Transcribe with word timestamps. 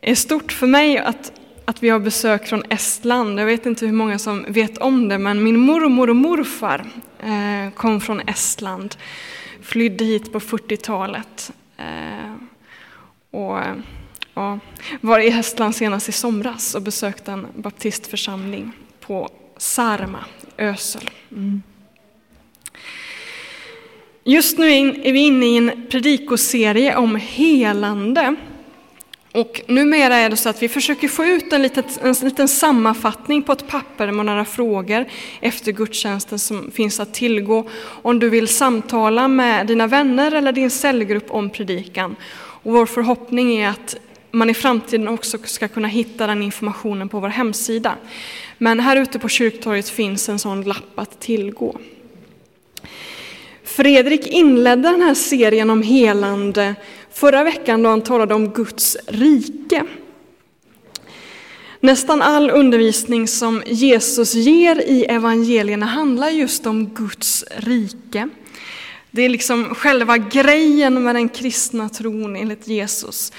är 0.00 0.14
stort 0.14 0.52
för 0.52 0.66
mig 0.66 0.98
att, 0.98 1.32
att 1.64 1.82
vi 1.82 1.88
har 1.88 1.98
besök 1.98 2.46
från 2.46 2.62
Estland. 2.70 3.40
Jag 3.40 3.46
vet 3.46 3.66
inte 3.66 3.86
hur 3.86 3.92
många 3.92 4.18
som 4.18 4.44
vet 4.48 4.78
om 4.78 5.08
det, 5.08 5.18
men 5.18 5.42
min 5.42 5.58
mormor 5.58 6.10
och 6.10 6.16
morfar 6.16 6.84
eh, 7.18 7.72
kom 7.74 8.00
från 8.00 8.20
Estland. 8.20 8.96
Flydde 9.62 10.04
hit 10.04 10.32
på 10.32 10.40
40-talet. 10.40 11.52
Eh, 11.76 12.34
och 13.30 13.58
ja, 14.34 14.58
var 15.00 15.18
i 15.18 15.28
Estland 15.28 15.76
senast 15.76 16.08
i 16.08 16.12
somras 16.12 16.74
och 16.74 16.82
besökte 16.82 17.32
en 17.32 17.46
baptistförsamling 17.54 18.72
på 19.00 19.28
Sarma, 19.56 20.24
Ösel. 20.58 21.10
Mm. 21.30 21.62
Just 24.24 24.58
nu 24.58 24.70
är 25.04 25.12
vi 25.12 25.18
inne 25.18 25.46
i 25.46 25.56
en 25.56 25.86
predikoserie 25.90 26.96
om 26.96 27.16
helande. 27.16 28.36
Och 29.32 29.60
numera 29.66 30.16
är 30.16 30.30
det 30.30 30.36
så 30.36 30.48
att 30.48 30.62
vi 30.62 30.68
försöker 30.68 31.08
få 31.08 31.24
ut 31.24 31.52
en 31.52 31.62
liten, 31.62 31.84
en 32.02 32.12
liten 32.12 32.48
sammanfattning 32.48 33.42
på 33.42 33.52
ett 33.52 33.68
papper 33.68 34.10
med 34.10 34.26
några 34.26 34.44
frågor 34.44 35.04
efter 35.40 35.72
gudstjänsten 35.72 36.38
som 36.38 36.70
finns 36.70 37.00
att 37.00 37.14
tillgå 37.14 37.68
om 38.02 38.18
du 38.18 38.28
vill 38.28 38.48
samtala 38.48 39.28
med 39.28 39.66
dina 39.66 39.86
vänner 39.86 40.32
eller 40.32 40.52
din 40.52 40.70
cellgrupp 40.70 41.30
om 41.30 41.50
predikan. 41.50 42.16
Och 42.62 42.72
vår 42.72 42.86
förhoppning 42.86 43.56
är 43.56 43.68
att 43.68 43.96
man 44.30 44.50
i 44.50 44.54
framtiden 44.54 45.08
också 45.08 45.38
ska 45.44 45.68
kunna 45.68 45.88
hitta 45.88 46.26
den 46.26 46.42
informationen 46.42 47.08
på 47.08 47.20
vår 47.20 47.28
hemsida. 47.28 47.94
Men 48.58 48.80
här 48.80 48.96
ute 48.96 49.18
på 49.18 49.28
kyrktorget 49.28 49.88
finns 49.88 50.28
en 50.28 50.38
sån 50.38 50.62
lapp 50.62 50.98
att 50.98 51.20
tillgå. 51.20 51.78
Fredrik 53.64 54.26
inledde 54.26 54.90
den 54.90 55.02
här 55.02 55.14
serien 55.14 55.70
om 55.70 55.82
helande 55.82 56.74
förra 57.20 57.44
veckan 57.44 57.82
då 57.82 57.90
han 57.90 58.02
talade 58.02 58.34
om 58.34 58.48
Guds 58.48 58.96
rike. 59.06 59.84
Nästan 61.80 62.22
all 62.22 62.50
undervisning 62.50 63.28
som 63.28 63.62
Jesus 63.66 64.34
ger 64.34 64.80
i 64.80 65.04
evangelierna 65.04 65.86
handlar 65.86 66.28
just 66.28 66.66
om 66.66 66.86
Guds 66.86 67.44
rike. 67.56 68.28
Det 69.10 69.22
är 69.22 69.28
liksom 69.28 69.74
själva 69.74 70.18
grejen 70.18 71.02
med 71.02 71.14
den 71.14 71.28
kristna 71.28 71.88
tron 71.88 72.36
enligt 72.36 72.68
Jesus. 72.68 73.32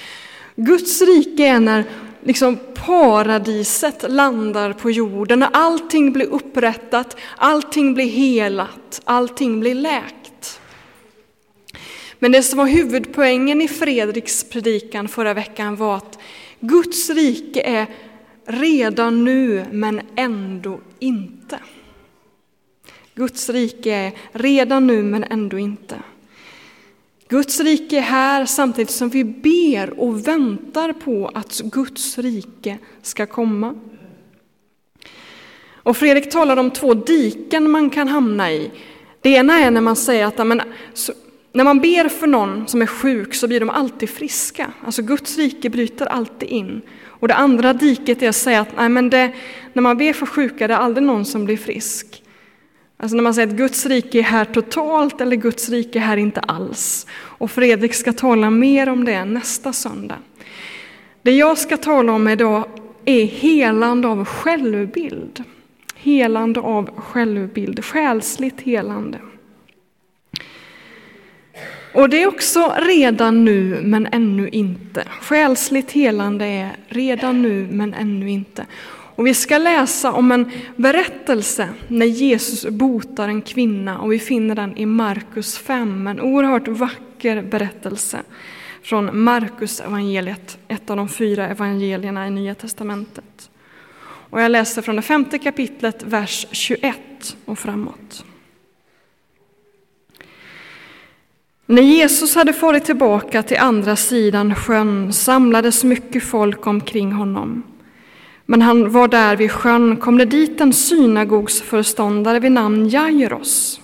Guds 0.56 1.02
rike 1.02 1.48
är 1.48 1.60
när 1.60 1.86
liksom 2.24 2.58
paradiset 2.86 4.06
landar 4.12 4.74
på 4.74 4.92
jorden, 4.92 5.40
när 5.40 5.50
allting 5.54 6.14
blir 6.14 6.26
upprättat, 6.26 7.18
allting 7.38 7.94
blir 7.94 8.10
helat, 8.10 9.02
allting 9.04 9.60
blir 9.60 9.76
läkt. 9.76 10.21
Men 12.24 12.32
det 12.32 12.44
som 12.44 12.58
var 12.58 12.68
huvudpoängen 12.68 13.62
i 13.62 13.68
Fredriks 13.68 14.44
predikan 14.44 15.08
förra 15.08 15.34
veckan 15.34 15.76
var 15.76 15.98
att 15.98 16.20
Guds 16.60 17.10
rike 17.10 17.62
är 17.62 17.88
redan 18.46 19.24
nu, 19.24 19.66
men 19.72 20.02
ändå 20.16 20.80
inte. 21.00 21.60
Guds 23.16 23.50
rike 23.50 23.94
är 23.94 24.12
redan 24.32 24.88
nu, 24.88 25.04
men 25.04 25.24
ändå 25.24 25.60
inte. 25.60 25.96
Guds 27.28 27.60
rike 27.60 27.98
är 27.98 28.02
här 28.02 28.46
samtidigt 28.46 28.92
som 28.92 29.10
vi 29.10 29.24
ber 29.24 30.00
och 30.00 30.28
väntar 30.28 30.94
på 30.94 31.32
att 31.34 31.60
Guds 31.60 32.18
rike 32.18 32.78
ska 33.02 33.26
komma. 33.26 33.76
Och 35.76 35.98
Fredrik 35.98 36.32
talar 36.32 36.58
om 36.58 36.72
två 36.72 36.94
diken 36.94 37.72
man 37.72 37.90
kan 37.90 38.08
hamna 38.08 38.52
i. 38.52 38.72
Det 39.22 39.30
ena 39.30 39.60
är 39.60 39.72
när 39.72 39.82
man 39.82 39.96
säger 39.96 40.26
att 40.26 40.48
men, 40.48 40.62
när 41.54 41.64
man 41.64 41.80
ber 41.80 42.10
för 42.10 42.28
någon 42.28 42.68
som 42.68 42.82
är 42.82 42.86
sjuk 42.86 43.34
så 43.34 43.48
blir 43.48 43.60
de 43.60 43.70
alltid 43.70 44.10
friska. 44.10 44.72
Alltså 44.86 45.02
Guds 45.02 45.38
rike 45.38 45.70
bryter 45.70 46.06
alltid 46.06 46.50
in. 46.50 46.82
Och 47.04 47.28
det 47.28 47.36
andra 47.36 47.74
diket 47.74 48.22
är 48.22 48.30
att 48.30 48.36
säga 48.36 48.62
att 48.62 48.78
nej, 48.78 48.90
men 48.90 49.10
det, 49.10 49.32
när 49.74 49.82
man 49.82 49.98
ber 49.98 50.14
för 50.14 50.26
sjuka 50.26 50.68
det 50.68 50.74
är 50.74 50.78
aldrig 50.78 51.08
någon 51.08 51.26
som 51.26 51.46
blir 51.46 51.58
frisk. 51.58 52.24
Alltså 52.98 53.16
när 53.16 53.24
man 53.24 53.34
säger 53.34 53.48
att 53.48 53.54
Guds 53.54 53.86
rike 53.86 54.20
är 54.20 54.24
här 54.24 54.46
totalt 54.46 55.22
eller 55.22 55.36
Guds 55.36 55.70
rike 55.70 56.00
är 56.00 56.04
här 56.04 56.18
inte 56.18 56.40
alls. 56.40 57.08
Och 57.14 57.52
Fredrik 57.52 57.94
ska 57.94 58.14
tala 58.14 58.50
mer 58.50 58.90
om 58.90 59.06
det 59.06 59.26
nästa 59.26 59.74
söndag. 59.74 60.18
Det 61.22 61.32
jag 61.32 61.58
ska 61.58 61.78
tala 61.78 62.12
om 62.12 62.28
idag 62.28 62.66
är 63.06 63.26
helande 63.26 64.08
av 64.08 64.26
självbild. 64.26 65.44
Helande 65.96 66.60
av 66.60 66.90
självbild, 67.02 67.86
själsligt 67.86 68.62
helande. 68.62 69.18
Och 71.94 72.10
det 72.10 72.24
är 72.24 72.28
också 72.28 72.76
redan 72.78 73.46
nu 73.46 73.82
men 73.84 74.08
ännu 74.12 74.50
inte. 74.50 75.04
Själsligt 75.22 75.92
helande 75.92 76.46
är 76.46 76.76
redan 76.88 77.42
nu 77.42 77.68
men 77.72 77.94
ännu 77.94 78.30
inte. 78.30 78.66
Och 79.16 79.28
vi 79.28 79.34
ska 79.34 79.58
läsa 79.58 80.12
om 80.12 80.32
en 80.32 80.52
berättelse 80.76 81.70
när 81.88 82.06
Jesus 82.06 82.66
botar 82.66 83.28
en 83.28 83.42
kvinna 83.42 84.00
och 84.00 84.12
vi 84.12 84.20
finner 84.20 84.56
den 84.56 84.78
i 84.78 84.86
Markus 84.86 85.58
5. 85.58 86.08
En 86.08 86.22
oerhört 86.22 86.68
vacker 86.68 87.42
berättelse 87.42 88.20
från 88.84 89.24
Markus 89.24 89.80
evangeliet, 89.80 90.58
ett 90.68 90.90
av 90.90 90.98
de 90.98 91.10
fyra 91.10 91.48
evangelierna 91.48 92.28
i 92.28 92.30
Nya 92.30 92.56
testamentet. 92.56 93.50
Och 94.04 94.42
jag 94.42 94.52
läser 94.52 94.82
från 94.82 94.96
det 94.96 95.02
femte 95.02 95.40
kapitlet, 95.40 96.04
vers 96.04 96.48
21 96.52 96.98
och 97.46 97.60
framåt. 97.60 98.26
När 101.72 101.82
Jesus 101.82 102.36
hade 102.36 102.54
farit 102.54 102.86
tillbaka 102.86 103.44
till 103.44 103.58
andra 103.58 103.96
sidan 103.96 104.56
sjön 104.56 105.14
samlades 105.14 105.84
mycket 105.84 106.24
folk 106.24 106.68
omkring 106.68 107.12
honom. 107.12 107.64
Men 108.46 108.62
han 108.62 108.92
var 108.92 109.08
där 109.08 109.36
vid 109.36 109.52
sjön 109.52 109.98
kom 109.98 110.18
det 110.18 110.26
dit 110.26 110.62
en 110.62 110.74
synagogsföreståndare 110.74 112.40
vid 112.40 112.52
namn 112.52 112.90
Jairos. 112.90 113.82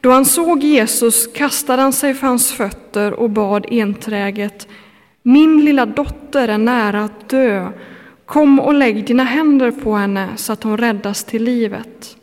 Då 0.00 0.10
han 0.10 0.24
såg 0.24 0.62
Jesus 0.62 1.26
kastade 1.26 1.82
han 1.82 1.92
sig 1.92 2.14
för 2.14 2.26
hans 2.26 2.52
fötter 2.52 3.12
och 3.12 3.30
bad 3.30 3.66
enträget 3.70 4.68
Min 5.22 5.64
lilla 5.64 5.86
dotter 5.86 6.48
är 6.48 6.58
nära 6.58 7.04
att 7.04 7.28
dö. 7.28 7.68
Kom 8.26 8.60
och 8.60 8.74
lägg 8.74 9.06
dina 9.06 9.24
händer 9.24 9.70
på 9.70 9.94
henne 9.94 10.28
så 10.36 10.52
att 10.52 10.62
hon 10.62 10.78
räddas 10.78 11.24
till 11.24 11.44
livet. 11.44 12.16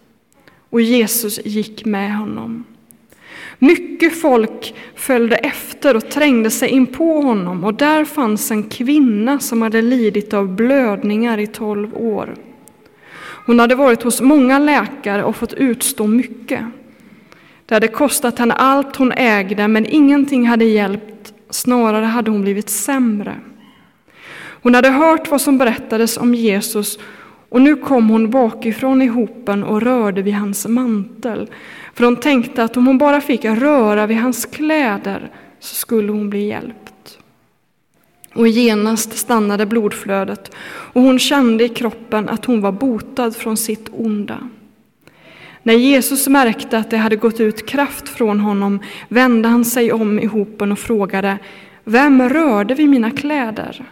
Och 0.69 0.81
Jesus 0.81 1.45
gick 1.45 1.85
med 1.85 2.17
honom. 2.17 2.65
Mycket 3.59 4.21
folk 4.21 4.73
följde 4.95 5.35
efter 5.35 5.95
och 5.95 6.09
trängde 6.09 6.49
sig 6.51 6.69
in 6.69 6.87
på 6.87 7.21
honom 7.21 7.63
och 7.63 7.73
där 7.73 8.05
fanns 8.05 8.51
en 8.51 8.63
kvinna 8.63 9.39
som 9.39 9.61
hade 9.61 9.81
lidit 9.81 10.33
av 10.33 10.55
blödningar 10.55 11.37
i 11.37 11.47
tolv 11.47 11.97
år. 11.97 12.35
Hon 13.45 13.59
hade 13.59 13.75
varit 13.75 14.03
hos 14.03 14.21
många 14.21 14.59
läkare 14.59 15.23
och 15.23 15.35
fått 15.35 15.53
utstå 15.53 16.07
mycket. 16.07 16.65
Det 17.65 17.75
hade 17.75 17.87
kostat 17.87 18.39
henne 18.39 18.53
allt 18.53 18.95
hon 18.95 19.11
ägde, 19.11 19.67
men 19.67 19.85
ingenting 19.85 20.47
hade 20.47 20.65
hjälpt, 20.65 21.33
snarare 21.49 22.05
hade 22.05 22.31
hon 22.31 22.41
blivit 22.41 22.69
sämre. 22.69 23.35
Hon 24.61 24.75
hade 24.75 24.89
hört 24.89 25.31
vad 25.31 25.41
som 25.41 25.57
berättades 25.57 26.17
om 26.17 26.35
Jesus 26.35 26.99
och 27.49 27.61
nu 27.61 27.75
kom 27.75 28.09
hon 28.09 28.29
bakifrån 28.29 29.01
i 29.01 29.07
hopen 29.07 29.63
och 29.63 29.81
rörde 29.81 30.21
vid 30.21 30.33
hans 30.33 30.67
mantel. 30.67 31.49
För 31.99 32.05
hon 32.05 32.15
tänkte 32.15 32.63
att 32.63 32.77
om 32.77 32.87
hon 32.87 32.97
bara 32.97 33.21
fick 33.21 33.45
röra 33.45 34.07
vid 34.07 34.17
hans 34.17 34.45
kläder 34.45 35.31
så 35.59 35.75
skulle 35.75 36.11
hon 36.11 36.29
bli 36.29 36.47
hjälpt. 36.47 37.17
Och 38.33 38.47
genast 38.47 39.17
stannade 39.17 39.65
blodflödet 39.65 40.51
och 40.65 41.01
hon 41.01 41.19
kände 41.19 41.63
i 41.63 41.69
kroppen 41.69 42.29
att 42.29 42.45
hon 42.45 42.61
var 42.61 42.71
botad 42.71 43.31
från 43.35 43.57
sitt 43.57 43.89
onda. 43.91 44.37
När 45.63 45.73
Jesus 45.73 46.27
märkte 46.27 46.77
att 46.77 46.91
det 46.91 46.97
hade 46.97 47.15
gått 47.15 47.39
ut 47.39 47.65
kraft 47.65 48.09
från 48.09 48.39
honom 48.39 48.79
vände 49.07 49.47
han 49.49 49.65
sig 49.65 49.91
om 49.91 50.19
i 50.19 50.25
hopen 50.25 50.71
och 50.71 50.79
frågade 50.79 51.37
Vem 51.83 52.29
rörde 52.29 52.75
vid 52.75 52.89
mina 52.89 53.11
kläder? 53.11 53.85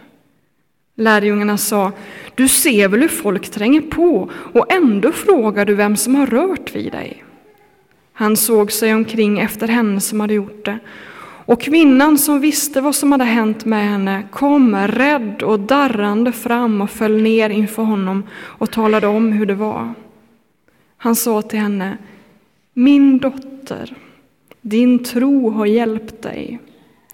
Lärjungarna 0.94 1.58
sa, 1.58 1.92
du 2.34 2.48
ser 2.48 2.88
väl 2.88 3.00
hur 3.00 3.08
folk 3.08 3.50
tränger 3.50 3.80
på 3.80 4.30
och 4.52 4.72
ändå 4.72 5.12
frågar 5.12 5.64
du 5.64 5.74
vem 5.74 5.96
som 5.96 6.14
har 6.14 6.26
rört 6.26 6.74
vid 6.74 6.92
dig. 6.92 7.24
Han 8.18 8.36
såg 8.36 8.72
sig 8.72 8.94
omkring 8.94 9.38
efter 9.38 9.68
henne 9.68 10.00
som 10.00 10.20
hade 10.20 10.34
gjort 10.34 10.64
det. 10.64 10.78
Och 11.20 11.60
kvinnan 11.60 12.18
som 12.18 12.40
visste 12.40 12.80
vad 12.80 12.94
som 12.94 13.12
hade 13.12 13.24
hänt 13.24 13.64
med 13.64 13.88
henne 13.88 14.22
kom 14.30 14.76
rädd 14.76 15.42
och 15.42 15.60
darrande 15.60 16.32
fram 16.32 16.80
och 16.80 16.90
föll 16.90 17.22
ner 17.22 17.50
inför 17.50 17.82
honom 17.82 18.22
och 18.32 18.70
talade 18.70 19.06
om 19.06 19.32
hur 19.32 19.46
det 19.46 19.54
var. 19.54 19.94
Han 20.96 21.16
sa 21.16 21.42
till 21.42 21.58
henne, 21.58 21.98
min 22.74 23.18
dotter, 23.18 23.96
din 24.60 25.04
tro 25.04 25.50
har 25.50 25.66
hjälpt 25.66 26.22
dig. 26.22 26.58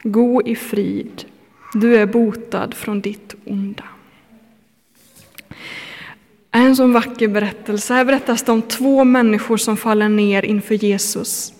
Gå 0.03 0.43
i 0.43 0.57
frid, 0.57 1.25
du 1.75 1.97
är 1.97 2.07
botad 2.07 2.75
från 2.75 3.01
ditt 3.01 3.35
onda. 3.45 3.85
En 6.57 6.77
sån 6.77 6.93
vacker 6.93 7.29
berättelse. 7.29 7.95
Här 7.95 8.05
berättas 8.05 8.43
det 8.43 8.53
om 8.53 8.63
två 8.63 9.05
människor 9.05 9.57
som 9.57 9.77
faller 9.77 10.09
ner 10.09 10.45
inför 10.45 10.75
Jesus. 10.75 11.53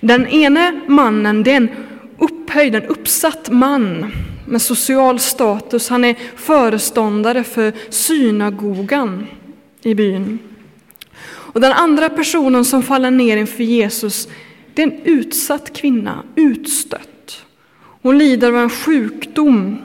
Den 0.00 0.26
ene 0.26 0.80
mannen, 0.86 1.42
det 1.42 1.52
är 1.52 1.56
en 1.56 1.68
upphöjd, 2.18 2.74
en 2.74 2.82
uppsatt 2.82 3.50
man. 3.50 4.12
med 4.46 4.62
social 4.62 5.18
status. 5.18 5.88
Han 5.88 6.04
är 6.04 6.16
föreståndare 6.36 7.44
för 7.44 7.72
synagogan 7.88 9.26
i 9.82 9.94
byn. 9.94 10.38
Och 11.22 11.60
den 11.60 11.72
andra 11.72 12.08
personen 12.08 12.64
som 12.64 12.82
faller 12.82 13.10
ner 13.10 13.36
inför 13.36 13.62
Jesus, 13.62 14.28
det 14.74 14.82
är 14.82 14.86
en 14.86 15.00
utsatt 15.04 15.72
kvinna, 15.76 16.22
utstött. 16.36 17.44
Hon 18.02 18.18
lider 18.18 18.48
av 18.48 18.56
en 18.56 18.70
sjukdom 18.70 19.78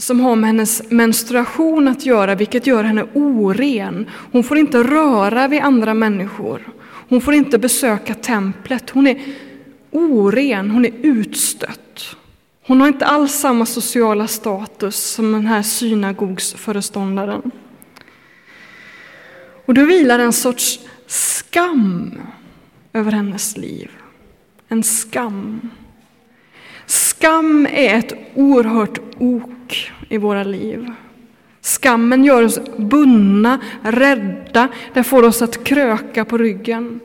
som 0.00 0.20
har 0.20 0.36
med 0.36 0.48
hennes 0.48 0.90
menstruation 0.90 1.88
att 1.88 2.06
göra, 2.06 2.34
vilket 2.34 2.66
gör 2.66 2.84
henne 2.84 3.06
oren. 3.14 4.06
Hon 4.32 4.44
får 4.44 4.58
inte 4.58 4.82
röra 4.82 5.48
vid 5.48 5.60
andra 5.60 5.94
människor. 5.94 6.68
Hon 7.08 7.20
får 7.20 7.34
inte 7.34 7.58
besöka 7.58 8.14
templet. 8.14 8.90
Hon 8.90 9.06
är 9.06 9.20
oren, 9.90 10.70
hon 10.70 10.84
är 10.84 10.92
utstött. 11.02 12.16
Hon 12.66 12.80
har 12.80 12.88
inte 12.88 13.06
alls 13.06 13.32
samma 13.32 13.66
sociala 13.66 14.26
status 14.26 14.96
som 14.96 15.32
den 15.32 15.46
här 15.46 15.62
synagogsföreståndaren. 15.62 17.50
Och 19.66 19.74
då 19.74 19.84
vilar 19.84 20.18
en 20.18 20.32
sorts 20.32 20.80
skam 21.06 22.18
över 22.92 23.12
hennes 23.12 23.56
liv. 23.56 23.90
En 24.68 24.82
skam. 24.82 25.70
Skam 26.90 27.66
är 27.66 27.98
ett 27.98 28.12
oerhört 28.34 28.98
ok 29.18 29.92
i 30.08 30.18
våra 30.18 30.44
liv. 30.44 30.92
Skammen 31.60 32.24
gör 32.24 32.42
oss 32.42 32.60
bundna, 32.76 33.60
rädda, 33.82 34.68
den 34.94 35.04
får 35.04 35.22
oss 35.22 35.42
att 35.42 35.64
kröka 35.64 36.24
på 36.24 36.38
ryggen. 36.38 37.00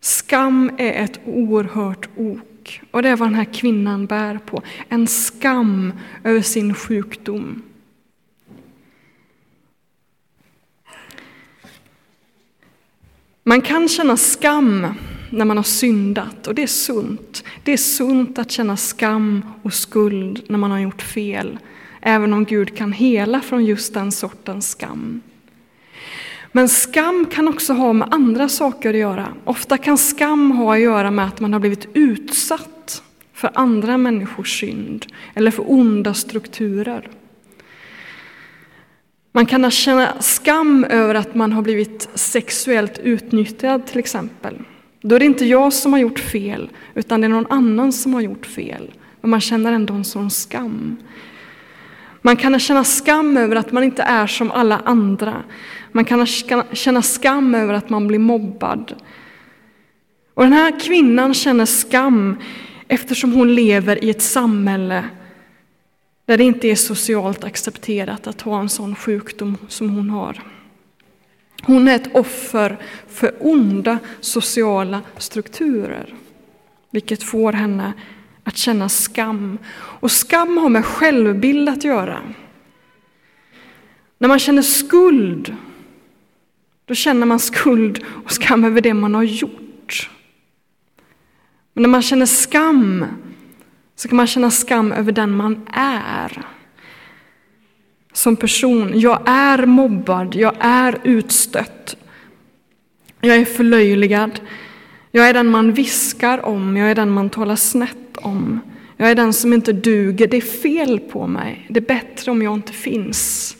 Skam 0.00 0.70
är 0.78 1.04
ett 1.04 1.20
oerhört 1.24 2.08
ok, 2.16 2.82
och 2.90 3.02
det 3.02 3.08
är 3.08 3.16
vad 3.16 3.28
den 3.28 3.34
här 3.34 3.52
kvinnan 3.52 4.06
bär 4.06 4.38
på. 4.38 4.62
En 4.88 5.06
skam 5.06 5.92
över 6.24 6.40
sin 6.40 6.74
sjukdom. 6.74 7.62
Man 13.42 13.60
kan 13.60 13.88
känna 13.88 14.16
skam 14.16 14.86
när 15.34 15.44
man 15.44 15.56
har 15.56 15.64
syndat 15.64 16.46
och 16.46 16.54
det 16.54 16.62
är 16.62 16.66
sunt. 16.66 17.44
Det 17.64 17.72
är 17.72 17.76
sunt 17.76 18.38
att 18.38 18.50
känna 18.50 18.76
skam 18.76 19.44
och 19.62 19.74
skuld 19.74 20.42
när 20.48 20.58
man 20.58 20.70
har 20.70 20.78
gjort 20.78 21.02
fel, 21.02 21.58
även 22.00 22.32
om 22.32 22.44
Gud 22.44 22.76
kan 22.76 22.92
hela 22.92 23.40
från 23.40 23.64
just 23.64 23.94
den 23.94 24.12
sortens 24.12 24.70
skam. 24.70 25.20
Men 26.52 26.68
skam 26.68 27.26
kan 27.26 27.48
också 27.48 27.72
ha 27.72 27.92
med 27.92 28.08
andra 28.14 28.48
saker 28.48 28.90
att 28.90 29.00
göra. 29.00 29.28
Ofta 29.44 29.78
kan 29.78 29.98
skam 29.98 30.50
ha 30.50 30.74
att 30.74 30.80
göra 30.80 31.10
med 31.10 31.26
att 31.26 31.40
man 31.40 31.52
har 31.52 31.60
blivit 31.60 31.88
utsatt 31.94 33.02
för 33.32 33.50
andra 33.54 33.98
människors 33.98 34.60
synd 34.60 35.06
eller 35.34 35.50
för 35.50 35.72
onda 35.72 36.14
strukturer. 36.14 37.08
Man 39.32 39.46
kan 39.46 39.70
känna 39.70 40.22
skam 40.22 40.84
över 40.84 41.14
att 41.14 41.34
man 41.34 41.52
har 41.52 41.62
blivit 41.62 42.08
sexuellt 42.14 42.98
utnyttjad 42.98 43.86
till 43.86 43.98
exempel. 43.98 44.58
Då 45.06 45.14
är 45.14 45.18
det 45.18 45.24
inte 45.24 45.44
jag 45.44 45.72
som 45.72 45.92
har 45.92 46.00
gjort 46.00 46.18
fel, 46.18 46.70
utan 46.94 47.20
det 47.20 47.26
är 47.26 47.28
någon 47.28 47.52
annan 47.52 47.92
som 47.92 48.14
har 48.14 48.20
gjort 48.20 48.46
fel. 48.46 48.94
Men 49.20 49.30
man 49.30 49.40
känner 49.40 49.72
ändå 49.72 49.94
en 49.94 50.04
sån 50.04 50.30
skam. 50.30 50.96
Man 52.22 52.36
kan 52.36 52.58
känna 52.58 52.84
skam 52.84 53.36
över 53.36 53.56
att 53.56 53.72
man 53.72 53.84
inte 53.84 54.02
är 54.02 54.26
som 54.26 54.50
alla 54.50 54.78
andra. 54.84 55.42
Man 55.92 56.04
kan 56.04 56.26
känna 56.72 57.02
skam 57.02 57.54
över 57.54 57.74
att 57.74 57.90
man 57.90 58.06
blir 58.06 58.18
mobbad. 58.18 58.94
Och 60.34 60.42
den 60.42 60.52
här 60.52 60.80
kvinnan 60.80 61.34
känner 61.34 61.66
skam 61.66 62.36
eftersom 62.88 63.32
hon 63.32 63.54
lever 63.54 64.04
i 64.04 64.10
ett 64.10 64.22
samhälle 64.22 65.04
där 66.26 66.38
det 66.38 66.44
inte 66.44 66.68
är 66.68 66.76
socialt 66.76 67.44
accepterat 67.44 68.26
att 68.26 68.40
ha 68.40 68.60
en 68.60 68.68
sån 68.68 68.96
sjukdom 68.96 69.56
som 69.68 69.90
hon 69.90 70.10
har. 70.10 70.53
Hon 71.66 71.88
är 71.88 71.96
ett 71.96 72.14
offer 72.14 72.78
för 73.08 73.34
onda 73.40 73.98
sociala 74.20 75.02
strukturer, 75.18 76.14
vilket 76.90 77.22
får 77.22 77.52
henne 77.52 77.92
att 78.44 78.56
känna 78.56 78.88
skam. 78.88 79.58
Och 79.74 80.10
skam 80.10 80.58
har 80.58 80.68
med 80.68 80.84
självbild 80.84 81.68
att 81.68 81.84
göra. 81.84 82.20
När 84.18 84.28
man 84.28 84.38
känner 84.38 84.62
skuld, 84.62 85.56
då 86.84 86.94
känner 86.94 87.26
man 87.26 87.38
skuld 87.38 88.04
och 88.24 88.32
skam 88.32 88.64
över 88.64 88.80
det 88.80 88.94
man 88.94 89.14
har 89.14 89.22
gjort. 89.22 90.10
Men 91.72 91.82
när 91.82 91.88
man 91.88 92.02
känner 92.02 92.26
skam, 92.26 93.04
så 93.96 94.08
kan 94.08 94.16
man 94.16 94.26
känna 94.26 94.50
skam 94.50 94.92
över 94.92 95.12
den 95.12 95.36
man 95.36 95.66
är 95.72 96.53
som 98.14 98.36
person. 98.36 98.92
Jag 98.94 99.22
är 99.26 99.66
mobbad, 99.66 100.34
jag 100.34 100.54
är 100.60 100.98
utstött. 101.04 101.96
Jag 103.20 103.36
är 103.36 103.44
förlöjligad. 103.44 104.40
Jag 105.10 105.28
är 105.28 105.34
den 105.34 105.50
man 105.50 105.72
viskar 105.72 106.46
om, 106.46 106.76
jag 106.76 106.90
är 106.90 106.94
den 106.94 107.10
man 107.10 107.30
talar 107.30 107.56
snett 107.56 108.16
om. 108.16 108.60
Jag 108.96 109.10
är 109.10 109.14
den 109.14 109.32
som 109.32 109.52
inte 109.52 109.72
duger, 109.72 110.26
det 110.26 110.36
är 110.36 110.40
fel 110.40 110.98
på 110.98 111.26
mig. 111.26 111.66
Det 111.68 111.80
är 111.80 111.86
bättre 111.86 112.30
om 112.30 112.42
jag 112.42 112.54
inte 112.54 112.72
finns. 112.72 113.56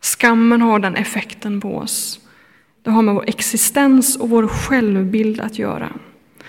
Skammen 0.00 0.62
har 0.62 0.78
den 0.78 0.96
effekten 0.96 1.60
på 1.60 1.76
oss. 1.76 2.20
Det 2.82 2.90
har 2.90 3.02
med 3.02 3.14
vår 3.14 3.24
existens 3.28 4.16
och 4.16 4.30
vår 4.30 4.46
självbild 4.46 5.40
att 5.40 5.58
göra. 5.58 5.88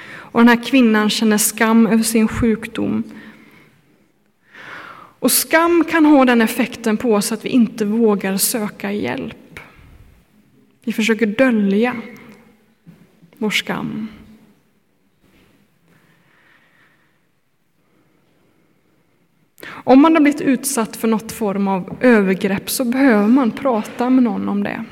Och 0.09 0.39
den 0.39 0.47
här 0.47 0.63
kvinnan 0.63 1.09
känner 1.09 1.37
skam 1.37 1.87
över 1.87 2.03
sin 2.03 2.27
sjukdom. 2.27 3.03
Och 5.21 5.31
skam 5.31 5.83
kan 5.89 6.05
ha 6.05 6.25
den 6.25 6.41
effekten 6.41 6.97
på 6.97 7.13
oss 7.13 7.31
att 7.31 7.45
vi 7.45 7.49
inte 7.49 7.85
vågar 7.85 8.37
söka 8.37 8.91
hjälp. 8.91 9.59
Vi 10.83 10.93
försöker 10.93 11.25
dölja 11.25 11.95
vår 13.37 13.49
skam. 13.49 14.07
Om 19.65 20.01
man 20.01 20.13
har 20.13 20.21
blivit 20.21 20.41
utsatt 20.41 20.95
för 20.95 21.07
något 21.07 21.31
form 21.31 21.67
av 21.67 21.97
övergrepp 22.01 22.69
så 22.69 22.85
behöver 22.85 23.27
man 23.27 23.51
prata 23.51 24.09
med 24.09 24.23
någon 24.23 24.49
om 24.49 24.63
det. 24.63 24.85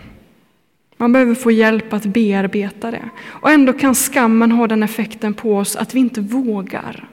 Man 0.97 1.11
behöver 1.11 1.35
få 1.35 1.51
hjälp 1.51 1.93
att 1.93 2.05
bearbeta 2.05 2.91
det. 2.91 3.09
Och 3.25 3.51
ändå 3.51 3.73
kan 3.73 3.95
skammen 3.95 4.51
ha 4.51 4.67
den 4.67 4.83
effekten 4.83 5.33
på 5.33 5.57
oss 5.57 5.75
att 5.75 5.95
vi 5.95 5.99
inte 5.99 6.21
vågar. 6.21 7.09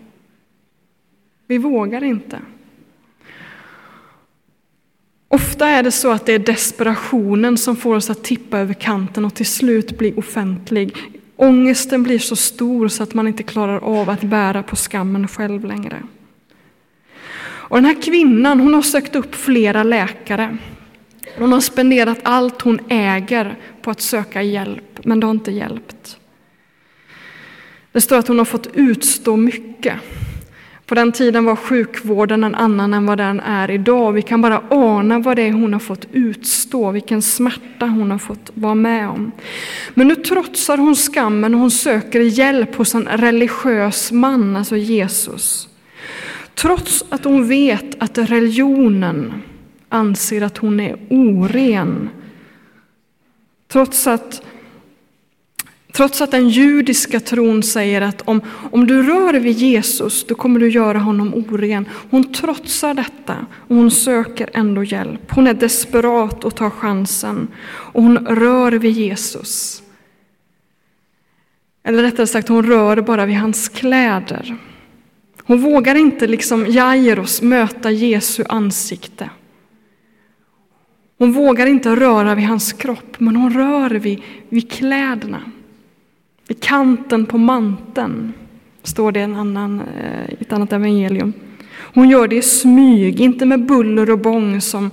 Vi 1.47 1.59
vågar 1.59 2.05
inte. 2.05 2.41
Ofta 5.37 5.69
är 5.69 5.83
det 5.83 5.91
så 5.91 6.13
att 6.13 6.27
det 6.27 6.33
är 6.33 6.39
desperationen 6.39 7.59
som 7.59 7.77
får 7.77 7.95
oss 7.95 8.11
att 8.11 8.25
tippa 8.25 8.59
över 8.59 8.75
kanten 8.75 9.25
och 9.25 9.35
till 9.35 9.47
slut 9.47 9.99
bli 9.99 10.15
offentlig. 10.17 10.97
Ångesten 11.37 12.03
blir 12.03 12.19
så 12.19 12.37
stor 12.37 12.89
så 12.89 13.03
att 13.03 13.15
man 13.15 13.29
inte 13.29 13.43
klarar 13.43 13.79
av 13.79 14.11
att 14.11 14.21
bära 14.21 14.63
på 14.63 14.77
skammen 14.77 15.29
själv 15.29 15.65
längre. 15.65 16.03
Och 17.39 17.77
den 17.77 17.85
här 17.85 18.03
kvinnan 18.03 18.61
hon 18.61 18.75
har 18.75 18.83
sökt 18.83 19.17
upp 19.17 19.35
flera 19.35 19.83
läkare. 19.83 20.57
Hon 21.39 21.53
har 21.53 21.61
spenderat 21.61 22.19
allt 22.23 22.63
hon 22.63 22.81
äger 22.89 23.59
på 23.83 23.91
att 23.91 24.01
söka 24.01 24.43
hjälp, 24.43 25.01
men 25.05 25.21
det 25.21 25.27
har 25.27 25.35
inte 25.35 25.53
hjälpt. 25.53 26.19
Det 27.93 28.01
står 28.01 28.19
att 28.19 28.29
hon 28.29 28.39
har 28.39 28.45
fått 28.45 28.69
utstå 28.75 29.37
mycket. 29.37 29.97
På 30.87 30.95
den 30.95 31.13
tiden 31.13 31.45
var 31.45 31.57
sjukvården 31.57 32.45
en 32.45 32.55
annan 32.55 32.95
än 32.95 33.07
vad 33.07 33.19
den 33.19 33.41
är 33.41 33.71
idag. 33.71 34.13
Vi 34.13 34.23
kan 34.23 34.43
bara 34.43 34.63
ana 34.71 35.19
vad 35.19 35.37
det 35.37 35.43
är 35.43 35.53
hon 35.53 35.73
har 35.73 35.81
fått 35.81 36.07
utstå, 36.13 36.91
vilken 36.91 37.23
smärta 37.23 37.87
hon 37.87 38.11
har 38.11 38.19
fått 38.19 38.51
vara 38.55 38.75
med 38.75 39.09
om. 39.09 39.33
Men 39.95 40.09
nu 40.09 40.15
trotsar 40.15 40.79
hon 40.79 40.95
skammen 40.97 41.55
och 41.55 41.61
hon 41.61 41.71
söker 41.71 42.21
hjälp 42.21 42.75
hos 42.75 42.95
en 42.95 43.05
religiös 43.05 44.13
man, 44.13 44.57
alltså 44.57 44.77
Jesus. 44.77 45.69
Trots 46.55 47.05
att 47.09 47.25
hon 47.25 47.49
vet 47.49 48.03
att 48.03 48.19
religionen 48.19 49.43
anser 49.89 50.43
att 50.43 50.59
hon 50.59 50.81
är 50.81 50.97
oren. 51.11 52.09
Trots 53.69 54.07
att 54.07 54.43
Trots 55.97 56.21
att 56.21 56.31
den 56.31 56.49
judiska 56.49 57.21
tron 57.21 57.63
säger 57.63 58.01
att 58.01 58.23
om, 58.25 58.41
om 58.71 58.87
du 58.87 59.03
rör 59.03 59.35
vid 59.35 59.57
Jesus, 59.57 60.27
då 60.27 60.35
kommer 60.35 60.61
du 60.61 60.71
göra 60.71 60.99
honom 60.99 61.35
oren. 61.35 61.89
Hon 62.11 62.33
trotsar 62.33 62.95
detta 62.95 63.47
och 63.53 63.77
hon 63.77 63.91
söker 63.91 64.51
ändå 64.53 64.85
hjälp. 64.85 65.33
Hon 65.33 65.47
är 65.47 65.55
desperat 65.55 66.45
och 66.45 66.55
tar 66.55 66.71
chansen 66.71 67.49
och 67.67 68.03
hon 68.03 68.27
rör 68.27 68.73
vid 68.73 68.93
Jesus. 68.93 69.83
Eller 71.85 72.03
rättare 72.03 72.27
sagt, 72.27 72.49
hon 72.49 72.67
rör 72.67 73.01
bara 73.01 73.27
vid 73.27 73.37
hans 73.37 73.69
kläder. 73.69 74.57
Hon 75.45 75.61
vågar 75.61 75.95
inte 75.95 76.27
liksom 76.27 76.67
Jairus 76.67 77.43
möta 77.43 77.91
Jesu 77.91 78.45
ansikte. 78.49 79.31
Hon 81.19 81.33
vågar 81.33 81.67
inte 81.67 81.97
röra 81.97 82.35
vid 82.35 82.47
hans 82.47 82.73
kropp, 82.73 83.21
men 83.21 83.37
hon 83.37 83.53
rör 83.53 83.91
vid, 83.91 84.23
vid 84.49 84.71
kläderna 84.71 85.43
vid 86.49 86.61
kanten 86.61 87.27
på 87.27 87.39
manteln 87.39 88.33
står 88.83 89.13
det 89.13 89.21
i 89.21 89.23
en 89.23 89.37
annan, 89.37 89.81
eh, 89.81 90.33
ett 90.41 90.53
annat 90.53 90.73
evangelium. 90.73 91.33
Hon 91.73 92.09
gör 92.09 92.29
det 92.29 92.37
i 92.37 92.43
smyg, 92.43 93.21
inte 93.21 93.47
med 93.47 93.67
buller 93.67 94.11
och 94.11 94.19
bång 94.19 94.61
som, 94.61 94.91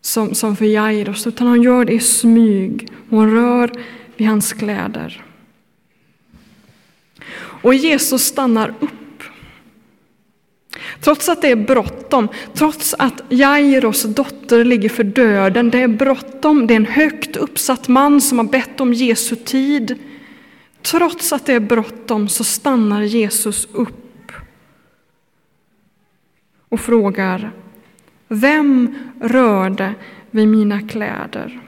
som, 0.00 0.34
som 0.34 0.56
för 0.56 0.64
Jairus, 0.64 1.26
utan 1.26 1.46
hon 1.46 1.62
gör 1.62 1.84
det 1.84 1.92
i 1.92 2.00
smyg. 2.00 2.88
Hon 3.08 3.30
rör 3.30 3.70
vid 4.16 4.28
hans 4.28 4.52
kläder. 4.52 5.24
Och 7.62 7.74
Jesus 7.74 8.22
stannar 8.22 8.74
upp. 8.80 8.90
Trots 11.00 11.28
att 11.28 11.42
det 11.42 11.50
är 11.50 11.56
bråttom, 11.56 12.28
trots 12.54 12.94
att 12.98 13.22
Jairos 13.28 14.02
dotter 14.02 14.64
ligger 14.64 14.88
för 14.88 15.04
döden, 15.04 15.70
det 15.70 15.78
är 15.78 15.88
bråttom, 15.88 16.66
det 16.66 16.74
är 16.74 16.76
en 16.76 16.86
högt 16.86 17.36
uppsatt 17.36 17.88
man 17.88 18.20
som 18.20 18.38
har 18.38 18.46
bett 18.46 18.80
om 18.80 18.92
Jesu 18.92 19.36
tid. 19.36 19.98
Trots 20.82 21.32
att 21.32 21.46
det 21.46 21.52
är 21.52 21.60
bråttom 21.60 22.28
så 22.28 22.44
stannar 22.44 23.02
Jesus 23.02 23.68
upp 23.72 24.32
och 26.68 26.80
frågar 26.80 27.52
Vem 28.28 28.94
rörde 29.20 29.94
vid 30.30 30.48
mina 30.48 30.80
kläder? 30.80 31.60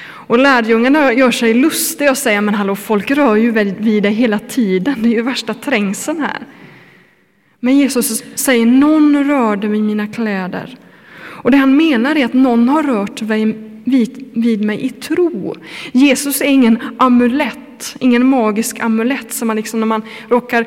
Och 0.00 0.38
lärjungarna 0.38 1.12
gör 1.12 1.30
sig 1.30 1.54
lustiga 1.54 2.10
och 2.10 2.18
säger, 2.18 2.40
men 2.40 2.54
hallå, 2.54 2.76
folk 2.76 3.10
rör 3.10 3.36
ju 3.36 3.50
vid 3.50 4.02
dig 4.02 4.12
hela 4.12 4.38
tiden, 4.38 5.02
det 5.02 5.08
är 5.08 5.12
ju 5.12 5.22
värsta 5.22 5.54
trängseln 5.54 6.20
här. 6.20 6.46
Men 7.60 7.76
Jesus 7.76 8.24
säger, 8.34 8.66
någon 8.66 9.24
rörde 9.24 9.68
vid 9.68 9.82
mina 9.82 10.06
kläder. 10.06 10.78
Och 11.18 11.50
det 11.50 11.56
han 11.56 11.76
menar 11.76 12.16
är 12.16 12.24
att 12.24 12.32
någon 12.32 12.68
har 12.68 12.82
rört 12.82 13.22
vid, 13.22 14.30
vid 14.34 14.64
mig 14.64 14.84
i 14.84 14.88
tro. 14.88 15.54
Jesus 15.92 16.40
är 16.40 16.46
ingen 16.46 16.78
amulett 16.98 17.58
amulett, 17.76 17.96
ingen 18.00 18.26
magisk 18.26 18.80
amulett 18.80 19.32
som 19.32 19.48
man 19.48 19.56
liksom 19.56 19.80
när 19.80 19.86
man 19.86 20.02
råkar 20.28 20.66